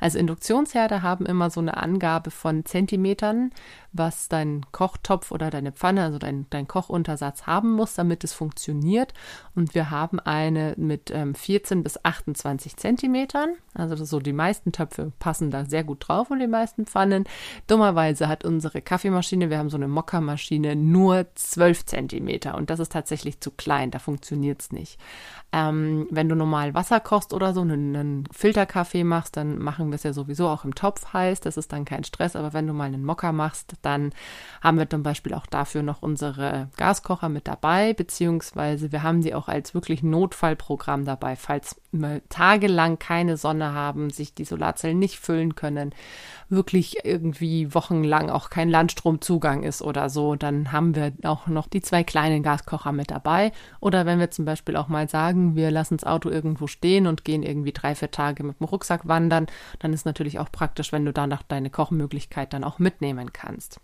Also 0.00 0.18
Induktionsherde 0.18 1.02
haben 1.02 1.26
immer 1.26 1.48
so 1.50 1.60
eine 1.60 1.76
Angabe 1.76 2.32
von 2.32 2.64
Zentimetern, 2.64 3.52
was 3.92 4.28
dein 4.28 4.66
Kochtopf 4.72 5.30
oder 5.30 5.50
deine 5.50 5.70
Pfanne, 5.70 6.02
also 6.02 6.18
dein, 6.18 6.46
dein 6.50 6.66
Kochuntersatz 6.66 7.46
haben 7.46 7.72
muss, 7.72 7.94
damit 7.94 8.24
es 8.24 8.32
funktioniert. 8.32 9.14
Und 9.54 9.76
wir 9.76 9.90
haben 9.90 10.18
eine 10.18 10.74
mit 10.76 11.12
ähm, 11.12 11.36
14 11.36 11.84
bis 11.84 12.04
28 12.04 12.76
Zentimetern. 12.76 13.50
Also 13.74 14.04
so 14.04 14.18
die 14.18 14.32
meisten 14.32 14.72
Töpfe 14.72 15.12
passen 15.20 15.52
da 15.52 15.66
sehr 15.66 15.84
gut 15.84 16.08
drauf 16.08 16.30
und 16.32 16.40
die 16.40 16.48
meisten 16.48 16.86
Pfannen. 16.86 17.24
Dummerweise 17.68 18.26
hat 18.26 18.44
unsere 18.44 18.82
Kaffeemaschine, 18.82 19.50
wir 19.50 19.58
haben 19.58 19.70
so 19.70 19.76
eine 19.76 19.88
Mokka-Maschine, 19.88 20.74
nur 20.74 21.26
12 21.34 21.84
Zentimeter. 21.84 22.56
Und 22.56 22.70
das 22.70 22.80
ist 22.80 22.92
tatsächlich 22.92 23.40
zu 23.40 23.50
klein, 23.52 23.90
da 23.90 24.00
funktioniert 24.00 24.62
es 24.62 24.72
nicht 24.72 24.79
nicht. 24.80 24.98
Ähm, 25.52 26.06
wenn 26.10 26.28
du 26.28 26.34
normal 26.34 26.74
Wasser 26.74 27.00
kochst 27.00 27.32
oder 27.32 27.52
so, 27.52 27.60
einen, 27.60 27.94
einen 27.94 28.24
Filterkaffee 28.32 29.04
machst, 29.04 29.36
dann 29.36 29.58
machen 29.58 29.88
wir 29.88 29.96
es 29.96 30.04
ja 30.04 30.12
sowieso 30.12 30.48
auch 30.48 30.64
im 30.64 30.74
Topf 30.74 31.12
heiß. 31.12 31.40
Das 31.40 31.56
ist 31.56 31.72
dann 31.72 31.84
kein 31.84 32.04
Stress. 32.04 32.36
Aber 32.36 32.52
wenn 32.52 32.66
du 32.66 32.72
mal 32.72 32.84
einen 32.84 33.04
Mokka 33.04 33.32
machst, 33.32 33.74
dann 33.82 34.12
haben 34.62 34.78
wir 34.78 34.88
zum 34.88 35.02
Beispiel 35.02 35.34
auch 35.34 35.46
dafür 35.46 35.82
noch 35.82 36.02
unsere 36.02 36.68
Gaskocher 36.76 37.28
mit 37.28 37.46
dabei, 37.46 37.92
beziehungsweise 37.94 38.92
wir 38.92 39.02
haben 39.02 39.22
die 39.22 39.34
auch 39.34 39.48
als 39.48 39.74
wirklich 39.74 40.02
Notfallprogramm 40.02 41.04
dabei, 41.04 41.36
falls 41.36 41.80
wir 41.92 42.20
tagelang 42.28 42.98
keine 42.98 43.36
Sonne 43.36 43.74
haben, 43.74 44.10
sich 44.10 44.34
die 44.34 44.44
Solarzellen 44.44 44.98
nicht 44.98 45.18
füllen 45.18 45.54
können, 45.54 45.92
wirklich 46.48 47.04
irgendwie 47.04 47.74
wochenlang 47.74 48.30
auch 48.30 48.50
kein 48.50 48.68
Landstromzugang 48.68 49.62
ist 49.62 49.82
oder 49.82 50.08
so, 50.08 50.34
dann 50.36 50.72
haben 50.72 50.94
wir 50.94 51.12
auch 51.22 51.46
noch 51.46 51.68
die 51.68 51.80
zwei 51.80 52.04
kleinen 52.04 52.42
Gaskocher 52.42 52.92
mit 52.92 53.10
dabei. 53.10 53.52
Oder 53.80 54.06
wenn 54.06 54.18
wir 54.18 54.30
zum 54.30 54.44
Beispiel 54.44 54.69
auch 54.76 54.88
mal 54.88 55.08
sagen, 55.08 55.56
wir 55.56 55.70
lassen 55.70 55.96
das 55.96 56.06
Auto 56.06 56.30
irgendwo 56.30 56.66
stehen 56.66 57.06
und 57.06 57.24
gehen 57.24 57.42
irgendwie 57.42 57.72
drei, 57.72 57.94
vier 57.94 58.10
Tage 58.10 58.42
mit 58.42 58.60
dem 58.60 58.64
Rucksack 58.64 59.06
wandern, 59.08 59.46
dann 59.78 59.92
ist 59.92 60.06
natürlich 60.06 60.38
auch 60.38 60.50
praktisch, 60.50 60.92
wenn 60.92 61.04
du 61.04 61.12
danach 61.12 61.42
deine 61.42 61.70
Kochmöglichkeit 61.70 62.52
dann 62.52 62.64
auch 62.64 62.78
mitnehmen 62.78 63.32
kannst. 63.32 63.80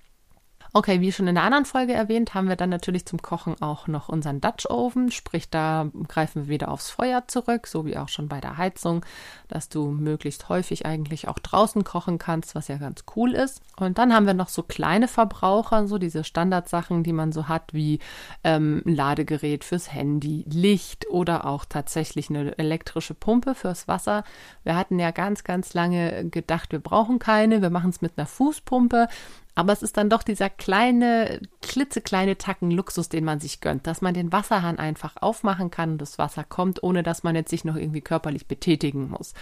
Okay, 0.76 1.00
wie 1.00 1.10
schon 1.10 1.26
in 1.26 1.36
der 1.36 1.44
anderen 1.44 1.64
Folge 1.64 1.94
erwähnt, 1.94 2.34
haben 2.34 2.50
wir 2.50 2.56
dann 2.56 2.68
natürlich 2.68 3.06
zum 3.06 3.22
Kochen 3.22 3.62
auch 3.62 3.86
noch 3.86 4.10
unseren 4.10 4.42
Dutch 4.42 4.66
Oven, 4.68 5.10
sprich 5.10 5.48
da 5.48 5.90
greifen 6.06 6.42
wir 6.42 6.48
wieder 6.50 6.70
aufs 6.70 6.90
Feuer 6.90 7.26
zurück, 7.28 7.66
so 7.66 7.86
wie 7.86 7.96
auch 7.96 8.10
schon 8.10 8.28
bei 8.28 8.42
der 8.42 8.58
Heizung, 8.58 9.02
dass 9.48 9.70
du 9.70 9.86
möglichst 9.86 10.50
häufig 10.50 10.84
eigentlich 10.84 11.28
auch 11.28 11.38
draußen 11.38 11.82
kochen 11.82 12.18
kannst, 12.18 12.54
was 12.54 12.68
ja 12.68 12.76
ganz 12.76 13.04
cool 13.16 13.32
ist. 13.32 13.62
Und 13.78 13.96
dann 13.96 14.12
haben 14.12 14.26
wir 14.26 14.34
noch 14.34 14.50
so 14.50 14.62
kleine 14.62 15.08
Verbraucher, 15.08 15.88
so 15.88 15.96
diese 15.96 16.24
Standardsachen, 16.24 17.02
die 17.02 17.14
man 17.14 17.32
so 17.32 17.48
hat, 17.48 17.72
wie 17.72 17.98
ähm, 18.44 18.82
ein 18.84 18.94
Ladegerät 18.94 19.64
fürs 19.64 19.90
Handy, 19.90 20.44
Licht 20.46 21.08
oder 21.08 21.46
auch 21.46 21.64
tatsächlich 21.64 22.28
eine 22.28 22.58
elektrische 22.58 23.14
Pumpe 23.14 23.54
fürs 23.54 23.88
Wasser. 23.88 24.24
Wir 24.62 24.76
hatten 24.76 24.98
ja 24.98 25.10
ganz, 25.10 25.42
ganz 25.42 25.72
lange 25.72 26.28
gedacht, 26.28 26.72
wir 26.72 26.80
brauchen 26.80 27.18
keine, 27.18 27.62
wir 27.62 27.70
machen 27.70 27.88
es 27.88 28.02
mit 28.02 28.12
einer 28.18 28.26
Fußpumpe. 28.26 29.08
Aber 29.56 29.72
es 29.72 29.82
ist 29.82 29.96
dann 29.96 30.10
doch 30.10 30.22
dieser 30.22 30.50
kleine, 30.50 31.40
klitzekleine 31.62 32.36
Tacken 32.36 32.70
Luxus, 32.70 33.08
den 33.08 33.24
man 33.24 33.40
sich 33.40 33.62
gönnt, 33.62 33.86
dass 33.86 34.02
man 34.02 34.12
den 34.12 34.30
Wasserhahn 34.30 34.78
einfach 34.78 35.16
aufmachen 35.16 35.70
kann 35.70 35.92
und 35.92 35.98
das 36.02 36.18
Wasser 36.18 36.44
kommt, 36.44 36.82
ohne 36.82 37.02
dass 37.02 37.22
man 37.22 37.34
jetzt 37.34 37.48
sich 37.48 37.64
noch 37.64 37.74
irgendwie 37.74 38.02
körperlich 38.02 38.46
betätigen 38.46 39.08
muss. 39.08 39.32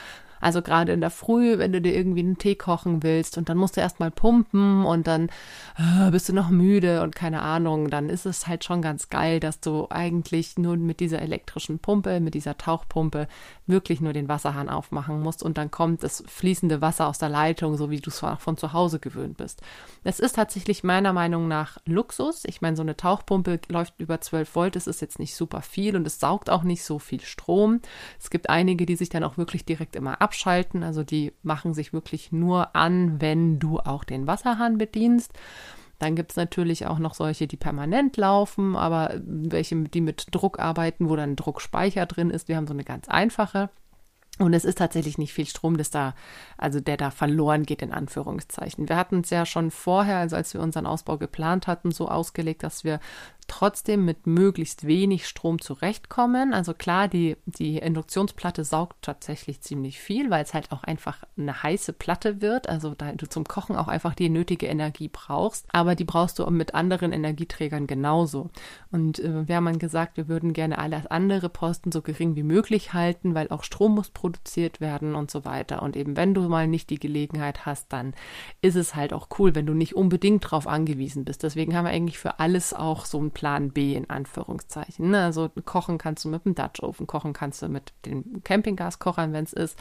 Also 0.44 0.60
gerade 0.60 0.92
in 0.92 1.00
der 1.00 1.08
Früh, 1.08 1.56
wenn 1.56 1.72
du 1.72 1.80
dir 1.80 1.94
irgendwie 1.94 2.20
einen 2.20 2.36
Tee 2.36 2.54
kochen 2.54 3.02
willst 3.02 3.38
und 3.38 3.48
dann 3.48 3.56
musst 3.56 3.78
du 3.78 3.80
erstmal 3.80 4.10
pumpen 4.10 4.84
und 4.84 5.06
dann 5.06 5.30
äh, 5.78 6.10
bist 6.10 6.28
du 6.28 6.34
noch 6.34 6.50
müde 6.50 7.00
und 7.00 7.16
keine 7.16 7.40
Ahnung, 7.40 7.88
dann 7.88 8.10
ist 8.10 8.26
es 8.26 8.46
halt 8.46 8.62
schon 8.62 8.82
ganz 8.82 9.08
geil, 9.08 9.40
dass 9.40 9.60
du 9.60 9.86
eigentlich 9.88 10.58
nur 10.58 10.76
mit 10.76 11.00
dieser 11.00 11.22
elektrischen 11.22 11.78
Pumpe, 11.78 12.20
mit 12.20 12.34
dieser 12.34 12.58
Tauchpumpe 12.58 13.26
wirklich 13.66 14.02
nur 14.02 14.12
den 14.12 14.28
Wasserhahn 14.28 14.68
aufmachen 14.68 15.22
musst 15.22 15.42
und 15.42 15.56
dann 15.56 15.70
kommt 15.70 16.02
das 16.02 16.22
fließende 16.26 16.82
Wasser 16.82 17.08
aus 17.08 17.16
der 17.16 17.30
Leitung, 17.30 17.78
so 17.78 17.88
wie 17.88 18.00
du 18.00 18.10
es 18.10 18.22
von 18.38 18.58
zu 18.58 18.74
Hause 18.74 18.98
gewöhnt 18.98 19.38
bist. 19.38 19.62
Es 20.02 20.20
ist 20.20 20.36
tatsächlich 20.36 20.84
meiner 20.84 21.14
Meinung 21.14 21.48
nach 21.48 21.78
Luxus. 21.86 22.42
Ich 22.44 22.60
meine, 22.60 22.76
so 22.76 22.82
eine 22.82 22.98
Tauchpumpe 22.98 23.60
läuft 23.68 23.94
über 23.96 24.20
12 24.20 24.54
Volt, 24.54 24.76
das 24.76 24.88
ist 24.88 25.00
jetzt 25.00 25.18
nicht 25.18 25.34
super 25.34 25.62
viel 25.62 25.96
und 25.96 26.06
es 26.06 26.20
saugt 26.20 26.50
auch 26.50 26.64
nicht 26.64 26.84
so 26.84 26.98
viel 26.98 27.22
Strom. 27.22 27.80
Es 28.20 28.28
gibt 28.28 28.50
einige, 28.50 28.84
die 28.84 28.96
sich 28.96 29.08
dann 29.08 29.24
auch 29.24 29.38
wirklich 29.38 29.64
direkt 29.64 29.96
immer 29.96 30.20
ab 30.20 30.33
abschalten. 30.34 30.82
Also 30.82 31.04
die 31.04 31.32
machen 31.42 31.74
sich 31.74 31.92
wirklich 31.92 32.32
nur 32.32 32.74
an, 32.74 33.20
wenn 33.20 33.60
du 33.60 33.78
auch 33.78 34.02
den 34.02 34.26
Wasserhahn 34.26 34.78
bedienst. 34.78 35.32
Dann 36.00 36.16
gibt 36.16 36.32
es 36.32 36.36
natürlich 36.36 36.86
auch 36.86 36.98
noch 36.98 37.14
solche, 37.14 37.46
die 37.46 37.56
permanent 37.56 38.16
laufen, 38.16 38.74
aber 38.74 39.14
welche, 39.24 39.76
die 39.84 40.00
mit 40.00 40.26
Druck 40.32 40.58
arbeiten, 40.58 41.08
wo 41.08 41.14
dann 41.14 41.36
Druckspeicher 41.36 42.06
drin 42.06 42.30
ist. 42.30 42.48
Wir 42.48 42.56
haben 42.56 42.66
so 42.66 42.74
eine 42.74 42.84
ganz 42.84 43.08
einfache. 43.08 43.70
Und 44.40 44.52
es 44.52 44.64
ist 44.64 44.78
tatsächlich 44.78 45.16
nicht 45.16 45.32
viel 45.32 45.46
Strom, 45.46 45.76
das 45.76 45.90
da, 45.90 46.14
also 46.58 46.80
der 46.80 46.96
da 46.96 47.12
verloren 47.12 47.62
geht, 47.62 47.82
in 47.82 47.92
Anführungszeichen. 47.92 48.88
Wir 48.88 48.96
hatten 48.96 49.20
es 49.20 49.30
ja 49.30 49.46
schon 49.46 49.70
vorher, 49.70 50.16
also 50.16 50.34
als 50.34 50.52
wir 50.52 50.60
unseren 50.60 50.86
Ausbau 50.86 51.18
geplant 51.18 51.68
hatten, 51.68 51.92
so 51.92 52.08
ausgelegt, 52.08 52.64
dass 52.64 52.82
wir 52.82 52.98
trotzdem 53.48 54.04
mit 54.04 54.26
möglichst 54.26 54.86
wenig 54.86 55.26
Strom 55.26 55.60
zurechtkommen. 55.60 56.52
Also 56.52 56.74
klar, 56.74 57.08
die, 57.08 57.36
die 57.46 57.78
Induktionsplatte 57.78 58.64
saugt 58.64 59.02
tatsächlich 59.02 59.60
ziemlich 59.60 60.00
viel, 60.00 60.30
weil 60.30 60.44
es 60.44 60.54
halt 60.54 60.72
auch 60.72 60.84
einfach 60.84 61.24
eine 61.36 61.62
heiße 61.62 61.92
Platte 61.92 62.40
wird. 62.40 62.68
Also 62.68 62.94
da 62.94 63.12
du 63.12 63.28
zum 63.28 63.44
Kochen 63.44 63.76
auch 63.76 63.88
einfach 63.88 64.14
die 64.14 64.28
nötige 64.28 64.66
Energie 64.66 65.08
brauchst. 65.08 65.66
Aber 65.72 65.94
die 65.94 66.04
brauchst 66.04 66.38
du 66.38 66.50
mit 66.50 66.74
anderen 66.74 67.12
Energieträgern 67.12 67.86
genauso. 67.86 68.50
Und 68.90 69.18
äh, 69.18 69.48
wir 69.48 69.56
haben 69.56 69.78
gesagt, 69.78 70.16
wir 70.16 70.28
würden 70.28 70.52
gerne 70.52 70.78
alle 70.78 71.10
andere 71.10 71.48
Posten 71.48 71.92
so 71.92 72.02
gering 72.02 72.36
wie 72.36 72.42
möglich 72.42 72.92
halten, 72.92 73.34
weil 73.34 73.48
auch 73.48 73.64
Strom 73.64 73.94
muss 73.94 74.10
produziert 74.10 74.80
werden 74.80 75.14
und 75.14 75.30
so 75.30 75.44
weiter. 75.44 75.82
Und 75.82 75.96
eben 75.96 76.16
wenn 76.16 76.34
du 76.34 76.42
mal 76.48 76.66
nicht 76.66 76.90
die 76.90 76.98
Gelegenheit 76.98 77.66
hast, 77.66 77.92
dann 77.92 78.14
ist 78.60 78.76
es 78.76 78.94
halt 78.94 79.12
auch 79.12 79.28
cool, 79.38 79.54
wenn 79.54 79.66
du 79.66 79.74
nicht 79.74 79.96
unbedingt 79.96 80.50
drauf 80.50 80.66
angewiesen 80.66 81.24
bist. 81.24 81.42
Deswegen 81.42 81.76
haben 81.76 81.84
wir 81.84 81.90
eigentlich 81.90 82.18
für 82.18 82.40
alles 82.40 82.72
auch 82.72 83.04
so 83.04 83.20
ein 83.20 83.30
Plan 83.34 83.70
B 83.70 83.94
in 83.94 84.08
Anführungszeichen. 84.08 85.10
Ne? 85.10 85.24
Also 85.24 85.50
kochen 85.64 85.98
kannst 85.98 86.24
du 86.24 86.28
mit 86.28 86.44
dem 86.44 86.54
Dutch 86.54 86.82
Oven, 86.82 87.06
kochen 87.06 87.32
kannst 87.32 87.60
du 87.60 87.68
mit 87.68 87.92
den 88.06 88.42
Campinggaskochern, 88.42 89.32
wenn 89.32 89.44
es 89.44 89.52
ist. 89.52 89.78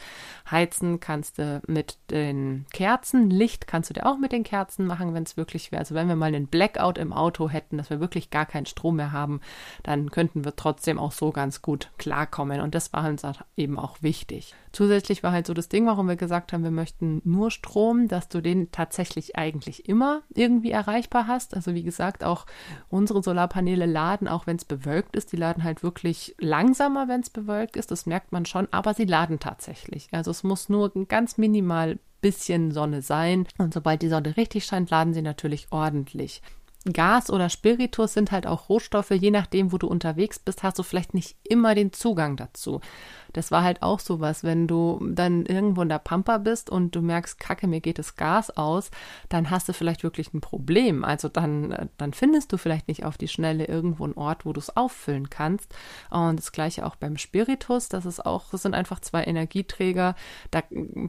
Heizen 0.50 1.00
kannst 1.00 1.38
du 1.38 1.62
mit 1.66 1.96
den 2.10 2.66
Kerzen. 2.72 3.30
Licht 3.30 3.66
kannst 3.66 3.88
du 3.90 3.94
dir 3.94 4.06
auch 4.06 4.18
mit 4.18 4.32
den 4.32 4.44
Kerzen 4.44 4.86
machen, 4.86 5.14
wenn 5.14 5.22
es 5.22 5.36
wirklich 5.36 5.72
wäre. 5.72 5.80
Also 5.80 5.94
wenn 5.94 6.08
wir 6.08 6.16
mal 6.16 6.26
einen 6.26 6.48
Blackout 6.48 6.98
im 6.98 7.12
Auto 7.12 7.48
hätten, 7.48 7.78
dass 7.78 7.88
wir 7.88 8.00
wirklich 8.00 8.30
gar 8.30 8.44
keinen 8.46 8.66
Strom 8.66 8.96
mehr 8.96 9.12
haben, 9.12 9.40
dann 9.82 10.10
könnten 10.10 10.44
wir 10.44 10.56
trotzdem 10.56 10.98
auch 10.98 11.12
so 11.12 11.30
ganz 11.30 11.62
gut 11.62 11.90
klarkommen. 11.96 12.60
Und 12.60 12.74
das 12.74 12.92
war 12.92 13.08
uns 13.08 13.22
eben 13.56 13.78
auch 13.78 14.02
wichtig. 14.02 14.54
Zusätzlich 14.74 15.22
war 15.22 15.30
halt 15.30 15.46
so 15.46 15.54
das 15.54 15.68
Ding, 15.68 15.86
warum 15.86 16.08
wir 16.08 16.16
gesagt 16.16 16.52
haben, 16.52 16.64
wir 16.64 16.72
möchten 16.72 17.22
nur 17.24 17.52
Strom, 17.52 18.08
dass 18.08 18.28
du 18.28 18.40
den 18.40 18.72
tatsächlich 18.72 19.36
eigentlich 19.36 19.88
immer 19.88 20.22
irgendwie 20.34 20.72
erreichbar 20.72 21.28
hast. 21.28 21.54
Also 21.54 21.74
wie 21.74 21.84
gesagt, 21.84 22.24
auch 22.24 22.44
unsere 22.88 23.22
Solarpaneele 23.22 23.86
laden, 23.86 24.26
auch 24.26 24.48
wenn 24.48 24.56
es 24.56 24.64
bewölkt 24.64 25.14
ist. 25.14 25.30
Die 25.30 25.36
laden 25.36 25.62
halt 25.62 25.84
wirklich 25.84 26.34
langsamer, 26.40 27.06
wenn 27.06 27.20
es 27.20 27.30
bewölkt 27.30 27.76
ist. 27.76 27.92
Das 27.92 28.04
merkt 28.06 28.32
man 28.32 28.46
schon, 28.46 28.66
aber 28.72 28.94
sie 28.94 29.04
laden 29.04 29.38
tatsächlich. 29.38 30.08
Also 30.10 30.32
es 30.32 30.42
muss 30.42 30.68
nur 30.68 30.90
ganz 31.06 31.38
minimal 31.38 32.00
bisschen 32.20 32.72
Sonne 32.72 33.00
sein. 33.00 33.46
Und 33.58 33.74
sobald 33.74 34.02
die 34.02 34.08
Sonne 34.08 34.36
richtig 34.36 34.64
scheint, 34.64 34.90
laden 34.90 35.14
sie 35.14 35.22
natürlich 35.22 35.68
ordentlich. 35.70 36.42
Gas 36.92 37.30
oder 37.30 37.48
Spiritus 37.48 38.12
sind 38.12 38.32
halt 38.32 38.46
auch 38.46 38.68
Rohstoffe, 38.68 39.10
je 39.10 39.30
nachdem, 39.30 39.72
wo 39.72 39.78
du 39.78 39.86
unterwegs 39.86 40.38
bist, 40.38 40.62
hast 40.62 40.78
du 40.78 40.82
vielleicht 40.82 41.14
nicht 41.14 41.36
immer 41.44 41.74
den 41.74 41.92
Zugang 41.92 42.36
dazu 42.36 42.80
das 43.34 43.50
war 43.50 43.62
halt 43.62 43.82
auch 43.82 44.00
sowas, 44.00 44.44
wenn 44.44 44.66
du 44.66 45.04
dann 45.12 45.44
irgendwo 45.44 45.82
in 45.82 45.88
der 45.88 45.98
Pampa 45.98 46.38
bist 46.38 46.70
und 46.70 46.94
du 46.94 47.02
merkst, 47.02 47.38
kacke, 47.38 47.66
mir 47.66 47.80
geht 47.80 47.98
das 47.98 48.16
Gas 48.16 48.56
aus, 48.56 48.90
dann 49.28 49.50
hast 49.50 49.68
du 49.68 49.72
vielleicht 49.72 50.02
wirklich 50.02 50.32
ein 50.32 50.40
Problem. 50.40 51.04
Also 51.04 51.28
dann, 51.28 51.90
dann 51.98 52.14
findest 52.14 52.52
du 52.52 52.56
vielleicht 52.56 52.88
nicht 52.88 53.04
auf 53.04 53.18
die 53.18 53.28
Schnelle 53.28 53.66
irgendwo 53.66 54.04
einen 54.04 54.14
Ort, 54.14 54.46
wo 54.46 54.52
du 54.52 54.60
es 54.60 54.74
auffüllen 54.76 55.30
kannst. 55.30 55.74
Und 56.10 56.38
das 56.38 56.52
gleiche 56.52 56.86
auch 56.86 56.96
beim 56.96 57.18
Spiritus, 57.18 57.88
das 57.88 58.06
ist 58.06 58.24
auch, 58.24 58.50
das 58.50 58.62
sind 58.62 58.74
einfach 58.74 59.00
zwei 59.00 59.24
Energieträger. 59.24 60.14
Da 60.52 60.62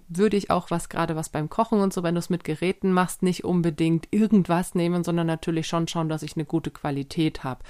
würde 0.08 0.36
ich 0.36 0.50
auch 0.50 0.72
was, 0.72 0.90
gerade 0.90 1.16
was 1.16 1.30
beim 1.30 1.50
Kochen 1.50 1.80
und 1.80 1.94
so, 1.94 2.02
wenn 2.02 2.16
du 2.16 2.20
es 2.20 2.32
mit 2.32 2.44
Geräten 2.44 2.92
machst, 2.92 3.22
nicht 3.22 3.44
unbedingt 3.44 4.08
irgendwas 4.10 4.74
nehmen, 4.74 5.04
sondern 5.04 5.28
natürlich 5.28 5.65
schon 5.68 5.88
schauen, 5.88 6.10
dass 6.10 6.24
ich 6.24 6.36
eine 6.36 6.46
gute 6.46 6.72
Qualität 6.72 7.44
habe 7.44 7.64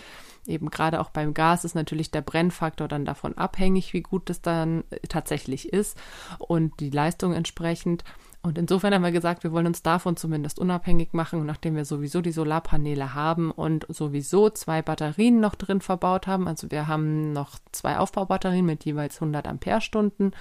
eben 0.47 0.69
gerade 0.69 0.99
auch 0.99 1.09
beim 1.09 1.33
Gas 1.33 1.65
ist 1.65 1.75
natürlich 1.75 2.11
der 2.11 2.21
Brennfaktor 2.21 2.87
dann 2.87 3.05
davon 3.05 3.37
abhängig, 3.37 3.93
wie 3.93 4.01
gut 4.01 4.29
es 4.29 4.41
dann 4.41 4.83
tatsächlich 5.09 5.71
ist 5.73 5.97
und 6.37 6.79
die 6.79 6.89
Leistung 6.89 7.33
entsprechend. 7.33 8.03
Und 8.45 8.59
insofern 8.59 8.93
haben 8.93 9.01
wir 9.01 9.11
gesagt, 9.11 9.43
wir 9.43 9.51
wollen 9.51 9.65
uns 9.65 9.81
davon 9.81 10.17
zumindest 10.17 10.59
unabhängig 10.59 11.13
machen. 11.13 11.43
Nachdem 11.47 11.75
wir 11.75 11.83
sowieso 11.83 12.21
die 12.21 12.31
Solarpaneele 12.31 13.15
haben 13.15 13.49
und 13.49 13.87
sowieso 13.89 14.51
zwei 14.51 14.83
Batterien 14.83 15.39
noch 15.39 15.55
drin 15.55 15.81
verbaut 15.81 16.27
haben, 16.27 16.47
also 16.47 16.69
wir 16.69 16.87
haben 16.87 17.33
noch 17.33 17.57
zwei 17.71 17.97
Aufbaubatterien 17.97 18.63
mit 18.63 18.85
jeweils 18.85 19.15
100 19.15 19.47
Ampere-Stunden 19.47 20.31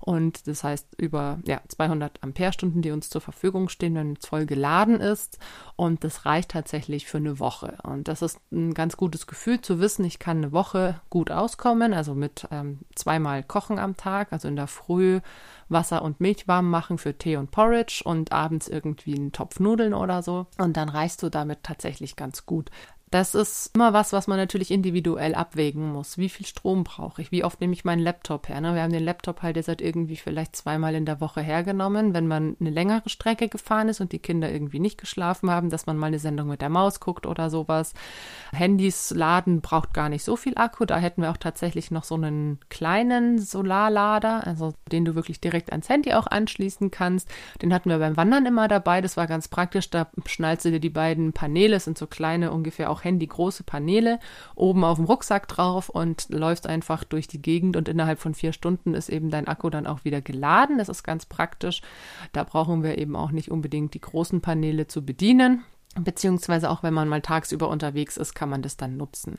und 0.00 0.48
das 0.48 0.64
heißt 0.64 0.88
über 0.98 1.38
ja, 1.46 1.60
200 1.68 2.24
Ampere-Stunden, 2.24 2.82
die 2.82 2.90
uns 2.90 3.10
zur 3.10 3.20
Verfügung 3.20 3.68
stehen, 3.68 3.94
wenn 3.94 4.16
es 4.20 4.26
voll 4.26 4.44
geladen 4.44 4.98
ist. 4.98 5.38
Und 5.82 6.04
das 6.04 6.26
reicht 6.26 6.52
tatsächlich 6.52 7.08
für 7.08 7.16
eine 7.16 7.40
Woche. 7.40 7.76
Und 7.82 8.06
das 8.06 8.22
ist 8.22 8.38
ein 8.52 8.72
ganz 8.72 8.96
gutes 8.96 9.26
Gefühl 9.26 9.60
zu 9.60 9.80
wissen, 9.80 10.04
ich 10.04 10.20
kann 10.20 10.36
eine 10.36 10.52
Woche 10.52 11.00
gut 11.10 11.32
auskommen, 11.32 11.92
also 11.92 12.14
mit 12.14 12.46
ähm, 12.52 12.78
zweimal 12.94 13.42
Kochen 13.42 13.80
am 13.80 13.96
Tag, 13.96 14.32
also 14.32 14.46
in 14.46 14.54
der 14.54 14.68
Früh 14.68 15.18
Wasser 15.68 16.02
und 16.02 16.20
Milch 16.20 16.46
warm 16.46 16.70
machen 16.70 16.98
für 16.98 17.18
Tee 17.18 17.34
und 17.34 17.50
Porridge 17.50 18.02
und 18.04 18.30
abends 18.30 18.68
irgendwie 18.68 19.16
einen 19.16 19.32
Topf 19.32 19.58
Nudeln 19.58 19.92
oder 19.92 20.22
so. 20.22 20.46
Und 20.56 20.76
dann 20.76 20.88
reichst 20.88 21.20
du 21.24 21.30
damit 21.30 21.64
tatsächlich 21.64 22.14
ganz 22.14 22.46
gut. 22.46 22.70
Das 23.12 23.34
ist 23.34 23.72
immer 23.74 23.92
was, 23.92 24.14
was 24.14 24.26
man 24.26 24.38
natürlich 24.38 24.70
individuell 24.70 25.34
abwägen 25.34 25.92
muss. 25.92 26.16
Wie 26.16 26.30
viel 26.30 26.46
Strom 26.46 26.82
brauche 26.82 27.20
ich? 27.20 27.30
Wie 27.30 27.44
oft 27.44 27.60
nehme 27.60 27.74
ich 27.74 27.84
meinen 27.84 28.00
Laptop 28.00 28.48
her? 28.48 28.58
Ne? 28.62 28.74
Wir 28.74 28.80
haben 28.80 28.92
den 28.92 29.04
Laptop 29.04 29.42
halt 29.42 29.56
jetzt 29.56 29.68
halt 29.68 29.82
irgendwie 29.82 30.16
vielleicht 30.16 30.56
zweimal 30.56 30.94
in 30.94 31.04
der 31.04 31.20
Woche 31.20 31.42
hergenommen, 31.42 32.14
wenn 32.14 32.26
man 32.26 32.56
eine 32.58 32.70
längere 32.70 33.10
Strecke 33.10 33.50
gefahren 33.50 33.90
ist 33.90 34.00
und 34.00 34.12
die 34.12 34.18
Kinder 34.18 34.50
irgendwie 34.50 34.78
nicht 34.78 34.96
geschlafen 34.96 35.50
haben, 35.50 35.68
dass 35.68 35.84
man 35.84 35.98
mal 35.98 36.06
eine 36.06 36.20
Sendung 36.20 36.48
mit 36.48 36.62
der 36.62 36.70
Maus 36.70 37.00
guckt 37.00 37.26
oder 37.26 37.50
sowas. 37.50 37.92
Handys 38.50 39.10
laden 39.10 39.60
braucht 39.60 39.92
gar 39.92 40.08
nicht 40.08 40.24
so 40.24 40.36
viel 40.36 40.56
Akku. 40.56 40.86
Da 40.86 40.96
hätten 40.96 41.20
wir 41.20 41.32
auch 41.32 41.36
tatsächlich 41.36 41.90
noch 41.90 42.04
so 42.04 42.14
einen 42.14 42.60
kleinen 42.70 43.38
Solarlader, 43.38 44.46
also 44.46 44.72
den 44.90 45.04
du 45.04 45.14
wirklich 45.14 45.38
direkt 45.38 45.70
ans 45.70 45.90
Handy 45.90 46.14
auch 46.14 46.28
anschließen 46.28 46.90
kannst. 46.90 47.28
Den 47.60 47.74
hatten 47.74 47.90
wir 47.90 47.98
beim 47.98 48.16
Wandern 48.16 48.46
immer 48.46 48.68
dabei. 48.68 49.02
Das 49.02 49.18
war 49.18 49.26
ganz 49.26 49.48
praktisch. 49.48 49.90
Da 49.90 50.06
schnallst 50.24 50.64
du 50.64 50.70
dir 50.70 50.80
die 50.80 50.88
beiden 50.88 51.34
Paneele, 51.34 51.78
sind 51.78 51.98
so 51.98 52.06
kleine, 52.06 52.52
ungefähr 52.52 52.88
auch 52.88 53.01
Handy 53.04 53.26
große 53.26 53.64
Paneele 53.64 54.18
oben 54.54 54.84
auf 54.84 54.96
dem 54.96 55.06
Rucksack 55.06 55.48
drauf 55.48 55.88
und 55.88 56.26
läufst 56.30 56.66
einfach 56.66 57.04
durch 57.04 57.28
die 57.28 57.42
Gegend 57.42 57.76
und 57.76 57.88
innerhalb 57.88 58.18
von 58.18 58.34
vier 58.34 58.52
Stunden 58.52 58.94
ist 58.94 59.08
eben 59.08 59.30
dein 59.30 59.48
Akku 59.48 59.70
dann 59.70 59.86
auch 59.86 60.04
wieder 60.04 60.20
geladen. 60.20 60.78
Das 60.78 60.88
ist 60.88 61.02
ganz 61.02 61.26
praktisch. 61.26 61.82
Da 62.32 62.44
brauchen 62.44 62.82
wir 62.82 62.98
eben 62.98 63.16
auch 63.16 63.30
nicht 63.30 63.50
unbedingt 63.50 63.94
die 63.94 64.00
großen 64.00 64.40
Paneele 64.40 64.86
zu 64.86 65.04
bedienen. 65.04 65.64
Beziehungsweise 66.00 66.70
auch 66.70 66.82
wenn 66.82 66.94
man 66.94 67.08
mal 67.08 67.20
tagsüber 67.20 67.68
unterwegs 67.68 68.16
ist, 68.16 68.34
kann 68.34 68.48
man 68.48 68.62
das 68.62 68.76
dann 68.76 68.96
nutzen. 68.96 69.36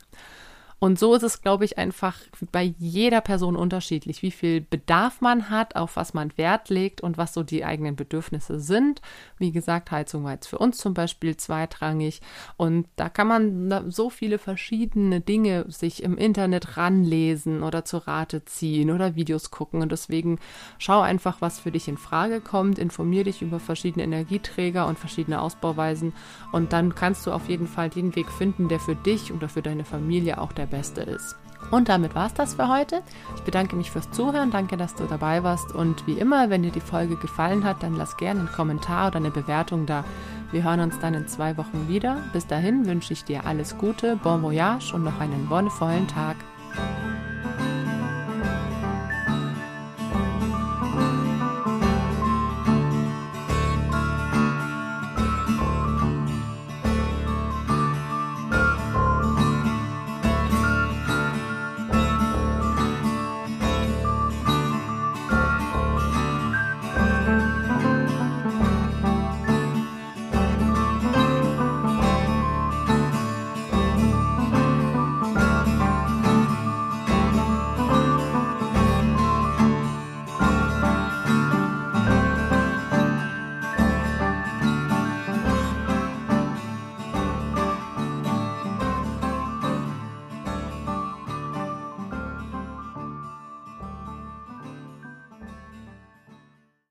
Und 0.84 1.00
so 1.00 1.16
ist 1.16 1.24
es, 1.24 1.42
glaube 1.42 1.64
ich, 1.64 1.78
einfach 1.78 2.18
bei 2.52 2.74
jeder 2.78 3.22
Person 3.22 3.56
unterschiedlich, 3.56 4.22
wie 4.22 4.32
viel 4.32 4.60
Bedarf 4.60 5.22
man 5.22 5.50
hat, 5.50 5.78
auf 5.78 5.96
was 5.96 6.14
man 6.14 6.38
Wert 6.38 6.68
legt 6.70 7.00
und 7.00 7.18
was 7.18 7.34
so 7.34 7.42
die 7.42 7.64
eigenen 7.64 7.96
Bedürfnisse 7.96 8.60
sind. 8.60 9.02
Wie 9.38 9.54
gesagt, 9.54 9.92
Heizung 9.92 10.26
war 10.26 10.34
jetzt 10.34 10.48
für 10.48 10.58
uns 10.58 10.80
zum 10.80 10.94
Beispiel 10.94 11.38
zweitrangig. 11.38 12.20
Und 12.58 12.86
da 12.98 13.08
kann 13.08 13.28
man 13.30 13.92
so 13.92 14.10
viele 14.10 14.38
verschiedene 14.38 15.22
Dinge 15.22 15.64
sich 15.70 16.04
im 16.04 16.18
Internet 16.18 16.76
ranlesen 16.76 17.64
oder 17.64 17.86
zu 17.86 18.00
Rate 18.00 18.44
ziehen 18.44 18.92
oder 18.92 19.16
Videos 19.16 19.52
gucken. 19.52 19.82
Und 19.82 19.94
deswegen 19.94 20.38
schau 20.80 21.00
einfach, 21.00 21.40
was 21.40 21.62
für 21.62 21.72
dich 21.72 21.88
in 21.88 21.98
Frage 21.98 22.42
kommt. 22.42 22.78
Informier 22.78 23.24
dich 23.24 23.42
über 23.42 23.62
verschiedene 23.62 24.04
Energieträger 24.04 24.86
und 24.88 25.00
verschiedene 25.00 25.42
Ausbauweisen. 25.42 26.12
Und 26.52 26.74
dann 26.74 26.94
kannst 26.94 27.26
du 27.26 27.32
auf 27.32 27.48
jeden 27.48 27.68
Fall 27.68 27.90
den 27.90 28.18
Weg 28.18 28.30
finden, 28.30 28.68
der 28.68 28.82
für 28.82 28.96
dich 28.96 29.32
oder 29.32 29.48
für 29.48 29.62
deine 29.62 29.86
Familie 29.86 30.42
auch 30.42 30.52
der 30.52 30.73
Beste 30.74 31.02
ist. 31.02 31.36
Und 31.72 31.88
damit 31.88 32.14
war 32.14 32.28
es 32.28 32.34
das 32.34 32.56
für 32.56 32.68
heute. 32.68 33.02
Ich 33.36 33.44
bedanke 33.44 33.76
mich 33.76 33.90
fürs 33.92 34.12
Zuhören, 34.12 34.52
danke, 34.52 34.76
dass 34.76 34.96
du 34.96 35.06
dabei 35.06 35.44
warst. 35.44 35.74
Und 35.74 36.06
wie 36.08 36.20
immer, 36.20 36.50
wenn 36.50 36.64
dir 36.64 36.72
die 36.72 36.82
Folge 36.82 37.16
gefallen 37.16 37.64
hat, 37.64 37.84
dann 37.84 37.96
lass 37.96 38.18
gerne 38.18 38.42
einen 38.42 38.52
Kommentar 38.52 39.08
oder 39.08 39.18
eine 39.18 39.32
Bewertung 39.32 39.86
da. 39.86 40.04
Wir 40.52 40.64
hören 40.64 40.82
uns 40.82 41.00
dann 41.00 41.14
in 41.14 41.28
zwei 41.28 41.58
Wochen 41.58 41.88
wieder. 41.88 42.18
Bis 42.34 42.46
dahin 42.48 42.86
wünsche 42.86 43.14
ich 43.14 43.24
dir 43.24 43.46
alles 43.46 43.78
Gute, 43.78 44.18
bon 44.18 44.42
voyage 44.44 44.94
und 44.94 45.04
noch 45.04 45.20
einen 45.20 45.50
wonnevollen 45.50 46.08
Tag. 46.08 46.36